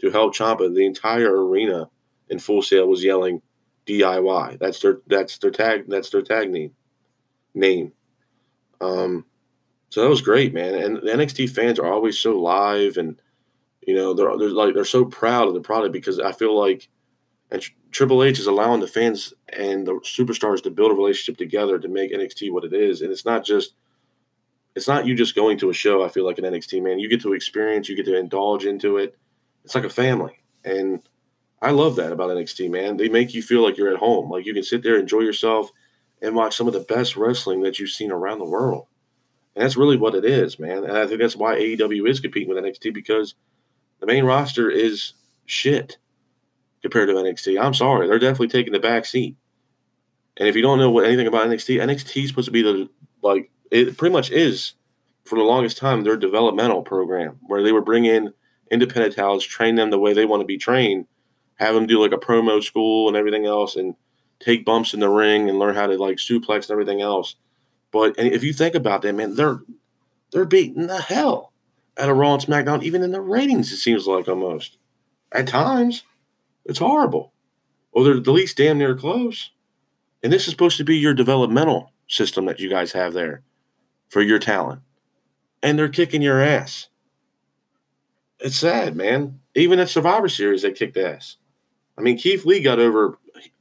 to 0.00 0.10
help 0.10 0.34
Ciampa, 0.34 0.74
the 0.74 0.86
entire 0.86 1.46
arena 1.46 1.88
in 2.28 2.38
Full 2.38 2.62
Sail 2.62 2.88
was 2.88 3.04
yelling 3.04 3.42
DIY. 3.86 4.58
That's 4.58 4.80
their 4.80 4.98
that's 5.06 5.38
their 5.38 5.50
tag 5.50 5.84
that's 5.88 6.10
their 6.10 6.22
tag 6.22 6.50
name. 6.50 6.72
Name. 7.54 7.92
Um 8.80 9.24
so 9.88 10.02
that 10.02 10.10
was 10.10 10.20
great, 10.20 10.52
man. 10.52 10.74
And 10.74 10.96
the 10.96 11.12
NXT 11.12 11.50
fans 11.50 11.78
are 11.78 11.92
always 11.92 12.18
so 12.18 12.38
live 12.38 12.96
and 12.96 13.20
you 13.86 13.94
know, 13.94 14.14
they're, 14.14 14.36
they're 14.36 14.50
like 14.50 14.74
they're 14.74 14.84
so 14.84 15.04
proud 15.04 15.46
of 15.46 15.54
the 15.54 15.60
product 15.60 15.92
because 15.92 16.18
I 16.18 16.32
feel 16.32 16.58
like 16.58 16.88
and 17.50 17.62
Triple 17.92 18.24
H 18.24 18.38
is 18.38 18.46
allowing 18.46 18.80
the 18.80 18.86
fans 18.86 19.32
and 19.52 19.86
the 19.86 19.92
superstars 20.00 20.62
to 20.62 20.70
build 20.70 20.90
a 20.90 20.94
relationship 20.94 21.38
together 21.38 21.78
to 21.78 21.88
make 21.88 22.12
NXT 22.12 22.52
what 22.52 22.64
it 22.64 22.72
is. 22.72 23.02
And 23.02 23.10
it's 23.10 23.24
not 23.24 23.44
just 23.44 23.74
it's 24.74 24.88
not 24.88 25.06
you 25.06 25.14
just 25.14 25.34
going 25.34 25.58
to 25.58 25.70
a 25.70 25.74
show, 25.74 26.04
I 26.04 26.08
feel 26.08 26.26
like 26.26 26.38
an 26.38 26.44
NXT 26.44 26.82
man. 26.82 26.98
You 26.98 27.08
get 27.08 27.22
to 27.22 27.32
experience, 27.32 27.88
you 27.88 27.96
get 27.96 28.04
to 28.06 28.18
indulge 28.18 28.66
into 28.66 28.98
it. 28.98 29.16
It's 29.64 29.74
like 29.74 29.84
a 29.84 29.90
family. 29.90 30.38
And 30.64 31.00
I 31.62 31.70
love 31.70 31.96
that 31.96 32.12
about 32.12 32.28
NXT, 32.30 32.70
man. 32.70 32.98
They 32.98 33.08
make 33.08 33.32
you 33.32 33.42
feel 33.42 33.62
like 33.62 33.78
you're 33.78 33.92
at 33.92 33.98
home. 33.98 34.30
Like 34.30 34.44
you 34.44 34.52
can 34.52 34.62
sit 34.62 34.82
there, 34.82 34.98
enjoy 34.98 35.20
yourself, 35.20 35.70
and 36.20 36.34
watch 36.34 36.54
some 36.56 36.66
of 36.66 36.74
the 36.74 36.80
best 36.80 37.16
wrestling 37.16 37.62
that 37.62 37.78
you've 37.78 37.90
seen 37.90 38.12
around 38.12 38.38
the 38.38 38.44
world. 38.44 38.86
And 39.54 39.64
that's 39.64 39.76
really 39.76 39.96
what 39.96 40.14
it 40.14 40.26
is, 40.26 40.58
man. 40.58 40.84
And 40.84 40.98
I 40.98 41.06
think 41.06 41.20
that's 41.20 41.36
why 41.36 41.56
AEW 41.56 42.06
is 42.08 42.20
competing 42.20 42.48
with 42.48 42.62
NXT 42.62 42.92
because 42.92 43.34
the 44.00 44.06
main 44.06 44.24
roster 44.24 44.68
is 44.68 45.14
shit 45.46 45.96
compared 46.86 47.08
to 47.08 47.14
NXT. 47.14 47.60
I'm 47.60 47.74
sorry, 47.74 48.06
they're 48.06 48.18
definitely 48.18 48.48
taking 48.48 48.72
the 48.72 48.80
back 48.80 49.04
seat. 49.04 49.36
And 50.36 50.48
if 50.48 50.54
you 50.54 50.62
don't 50.62 50.78
know 50.78 50.90
what 50.90 51.04
anything 51.04 51.26
about 51.26 51.46
NXT, 51.46 51.80
NXT 51.80 52.22
is 52.22 52.28
supposed 52.28 52.46
to 52.46 52.52
be 52.52 52.62
the 52.62 52.88
like 53.22 53.50
it 53.70 53.96
pretty 53.96 54.12
much 54.12 54.30
is 54.30 54.74
for 55.24 55.36
the 55.36 55.44
longest 55.44 55.78
time 55.78 56.02
their 56.02 56.16
developmental 56.16 56.82
program 56.82 57.38
where 57.42 57.62
they 57.62 57.72
would 57.72 57.84
bring 57.84 58.04
in 58.04 58.32
independent 58.70 59.14
talents, 59.14 59.44
train 59.44 59.74
them 59.74 59.90
the 59.90 59.98
way 59.98 60.12
they 60.12 60.26
want 60.26 60.40
to 60.40 60.46
be 60.46 60.58
trained, 60.58 61.06
have 61.56 61.74
them 61.74 61.86
do 61.86 62.00
like 62.00 62.12
a 62.12 62.16
promo 62.16 62.62
school 62.62 63.08
and 63.08 63.16
everything 63.16 63.46
else, 63.46 63.76
and 63.76 63.94
take 64.38 64.64
bumps 64.64 64.94
in 64.94 65.00
the 65.00 65.08
ring 65.08 65.48
and 65.48 65.58
learn 65.58 65.74
how 65.74 65.86
to 65.86 65.96
like 65.96 66.16
suplex 66.16 66.62
and 66.62 66.70
everything 66.70 67.00
else. 67.00 67.36
But 67.90 68.14
if 68.18 68.44
you 68.44 68.52
think 68.52 68.74
about 68.74 69.02
that, 69.02 69.14
man, 69.14 69.34
they're 69.34 69.60
they're 70.32 70.44
beating 70.44 70.86
the 70.86 71.00
hell 71.00 71.52
out 71.98 72.10
of 72.10 72.16
Raw 72.16 72.34
and 72.34 72.42
SmackDown, 72.42 72.82
even 72.82 73.02
in 73.02 73.12
the 73.12 73.20
ratings. 73.20 73.72
It 73.72 73.78
seems 73.78 74.06
like 74.06 74.28
almost. 74.28 74.76
At 75.32 75.48
times, 75.48 76.04
it's 76.66 76.78
horrible. 76.78 77.32
Or 77.92 78.04
they're 78.04 78.20
the 78.20 78.32
least 78.32 78.56
damn 78.56 78.78
near 78.78 78.94
close. 78.94 79.50
And 80.22 80.32
this 80.32 80.46
is 80.46 80.50
supposed 80.50 80.76
to 80.78 80.84
be 80.84 80.96
your 80.96 81.14
developmental 81.14 81.92
system 82.08 82.44
that 82.46 82.60
you 82.60 82.68
guys 82.68 82.92
have 82.92 83.12
there 83.12 83.42
for 84.08 84.20
your 84.20 84.38
talent. 84.38 84.82
And 85.62 85.78
they're 85.78 85.88
kicking 85.88 86.22
your 86.22 86.42
ass. 86.42 86.88
It's 88.38 88.56
sad, 88.56 88.94
man. 88.96 89.40
Even 89.54 89.78
at 89.78 89.88
Survivor 89.88 90.28
Series, 90.28 90.62
they 90.62 90.72
kicked 90.72 90.96
ass. 90.96 91.36
I 91.96 92.02
mean, 92.02 92.18
Keith 92.18 92.44
Lee 92.44 92.60
got 92.60 92.78
over 92.78 93.18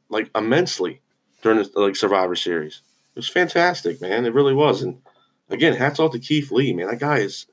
like 0.10 0.30
immensely 0.36 1.02
during 1.42 1.60
the 1.60 1.80
like 1.80 1.96
Survivor 1.96 2.36
Series. 2.36 2.82
It 3.16 3.20
was 3.20 3.30
fantastic, 3.30 4.02
man. 4.02 4.26
It 4.26 4.34
really 4.34 4.54
was. 4.54 4.82
And 4.82 5.02
again, 5.50 5.76
hats 5.76 6.00
off 6.00 6.12
to 6.12 6.20
Keith 6.20 6.52
Lee, 6.52 6.74
man. 6.74 6.88
That 6.88 7.00
guy 7.00 7.20
is 7.20 7.48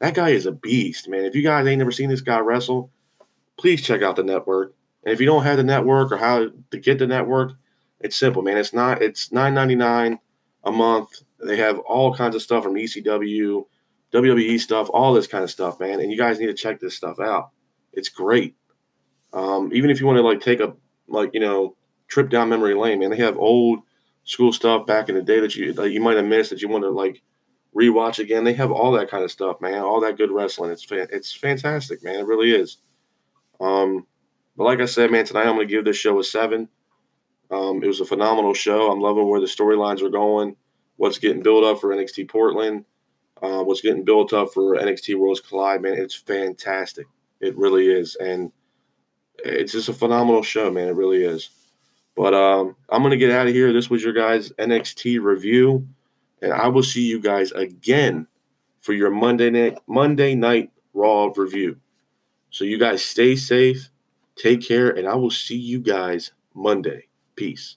that 0.00 0.14
guy 0.14 0.30
is 0.30 0.44
a 0.44 0.52
beast, 0.52 1.08
man. 1.08 1.24
If 1.24 1.34
you 1.34 1.42
guys 1.42 1.66
ain't 1.66 1.78
never 1.78 1.90
seen 1.90 2.10
this 2.10 2.20
guy 2.20 2.40
wrestle, 2.40 2.90
please 3.56 3.80
check 3.80 4.02
out 4.02 4.16
the 4.16 4.22
network. 4.22 4.74
And 5.06 5.12
if 5.12 5.20
you 5.20 5.26
don't 5.26 5.44
have 5.44 5.56
the 5.56 5.62
network 5.62 6.10
or 6.10 6.16
how 6.16 6.48
to 6.72 6.78
get 6.78 6.98
the 6.98 7.06
network, 7.06 7.52
it's 8.00 8.16
simple, 8.16 8.42
man. 8.42 8.58
It's 8.58 8.72
not 8.72 9.00
it's 9.00 9.30
nine 9.30 9.54
ninety 9.54 9.76
nine 9.76 10.18
a 10.64 10.72
month. 10.72 11.22
They 11.38 11.56
have 11.58 11.78
all 11.78 12.12
kinds 12.12 12.34
of 12.34 12.42
stuff 12.42 12.64
from 12.64 12.74
ECW, 12.74 13.64
WWE 14.12 14.60
stuff, 14.60 14.90
all 14.92 15.14
this 15.14 15.28
kind 15.28 15.44
of 15.44 15.50
stuff, 15.50 15.78
man. 15.78 16.00
And 16.00 16.10
you 16.10 16.18
guys 16.18 16.40
need 16.40 16.46
to 16.46 16.54
check 16.54 16.80
this 16.80 16.96
stuff 16.96 17.20
out. 17.20 17.50
It's 17.92 18.08
great. 18.08 18.56
Um, 19.32 19.70
even 19.72 19.90
if 19.90 20.00
you 20.00 20.06
want 20.06 20.16
to 20.16 20.22
like 20.22 20.40
take 20.40 20.58
a 20.58 20.74
like 21.06 21.30
you 21.34 21.40
know 21.40 21.76
trip 22.08 22.28
down 22.28 22.48
memory 22.48 22.74
lane, 22.74 22.98
man, 22.98 23.10
they 23.10 23.16
have 23.18 23.36
old 23.36 23.82
school 24.24 24.52
stuff 24.52 24.86
back 24.86 25.08
in 25.08 25.14
the 25.14 25.22
day 25.22 25.38
that 25.38 25.54
you 25.54 25.72
that 25.74 25.92
you 25.92 26.00
might 26.00 26.16
have 26.16 26.26
missed 26.26 26.50
that 26.50 26.62
you 26.62 26.68
want 26.68 26.82
to 26.82 26.90
like 26.90 27.22
rewatch 27.76 28.18
again. 28.18 28.42
They 28.42 28.54
have 28.54 28.72
all 28.72 28.90
that 28.92 29.08
kind 29.08 29.22
of 29.22 29.30
stuff, 29.30 29.60
man. 29.60 29.82
All 29.82 30.00
that 30.00 30.18
good 30.18 30.32
wrestling. 30.32 30.72
It's 30.72 30.82
fa- 30.82 31.06
it's 31.12 31.32
fantastic, 31.32 32.02
man. 32.02 32.16
It 32.16 32.26
really 32.26 32.50
is. 32.50 32.78
Um, 33.60 34.04
but 34.56 34.64
like 34.64 34.80
I 34.80 34.86
said, 34.86 35.10
man, 35.10 35.24
tonight 35.24 35.46
I'm 35.46 35.54
going 35.56 35.66
to 35.68 35.72
give 35.74 35.84
this 35.84 35.96
show 35.96 36.18
a 36.18 36.24
seven. 36.24 36.68
Um, 37.50 37.82
it 37.82 37.86
was 37.86 38.00
a 38.00 38.06
phenomenal 38.06 38.54
show. 38.54 38.90
I'm 38.90 39.00
loving 39.00 39.28
where 39.28 39.40
the 39.40 39.46
storylines 39.46 40.02
are 40.02 40.08
going, 40.08 40.56
what's 40.96 41.18
getting 41.18 41.42
built 41.42 41.64
up 41.64 41.80
for 41.80 41.94
NXT 41.94 42.28
Portland, 42.28 42.84
uh, 43.42 43.62
what's 43.62 43.82
getting 43.82 44.04
built 44.04 44.32
up 44.32 44.52
for 44.52 44.76
NXT 44.76 45.18
Worlds 45.18 45.40
Collide, 45.40 45.82
man. 45.82 45.94
It's 45.94 46.14
fantastic. 46.14 47.06
It 47.40 47.56
really 47.56 47.86
is. 47.86 48.16
And 48.16 48.50
it's 49.38 49.72
just 49.72 49.88
a 49.88 49.92
phenomenal 49.92 50.42
show, 50.42 50.70
man. 50.70 50.88
It 50.88 50.94
really 50.96 51.22
is. 51.22 51.50
But 52.16 52.32
um, 52.34 52.76
I'm 52.88 53.02
going 53.02 53.10
to 53.10 53.18
get 53.18 53.30
out 53.30 53.46
of 53.46 53.52
here. 53.52 53.72
This 53.72 53.90
was 53.90 54.02
your 54.02 54.14
guys' 54.14 54.50
NXT 54.58 55.22
review. 55.22 55.86
And 56.40 56.52
I 56.52 56.68
will 56.68 56.82
see 56.82 57.06
you 57.06 57.20
guys 57.20 57.52
again 57.52 58.26
for 58.80 58.92
your 58.92 59.10
Monday 59.10 59.50
night, 59.50 59.78
Monday 59.86 60.34
night 60.34 60.70
Raw 60.94 61.30
review. 61.34 61.78
So 62.50 62.64
you 62.64 62.78
guys 62.78 63.04
stay 63.04 63.36
safe, 63.36 63.90
take 64.36 64.62
care, 64.66 64.90
and 64.90 65.08
I 65.08 65.14
will 65.14 65.30
see 65.30 65.56
you 65.56 65.80
guys 65.80 66.32
Monday. 66.54 67.08
Peace. 67.34 67.76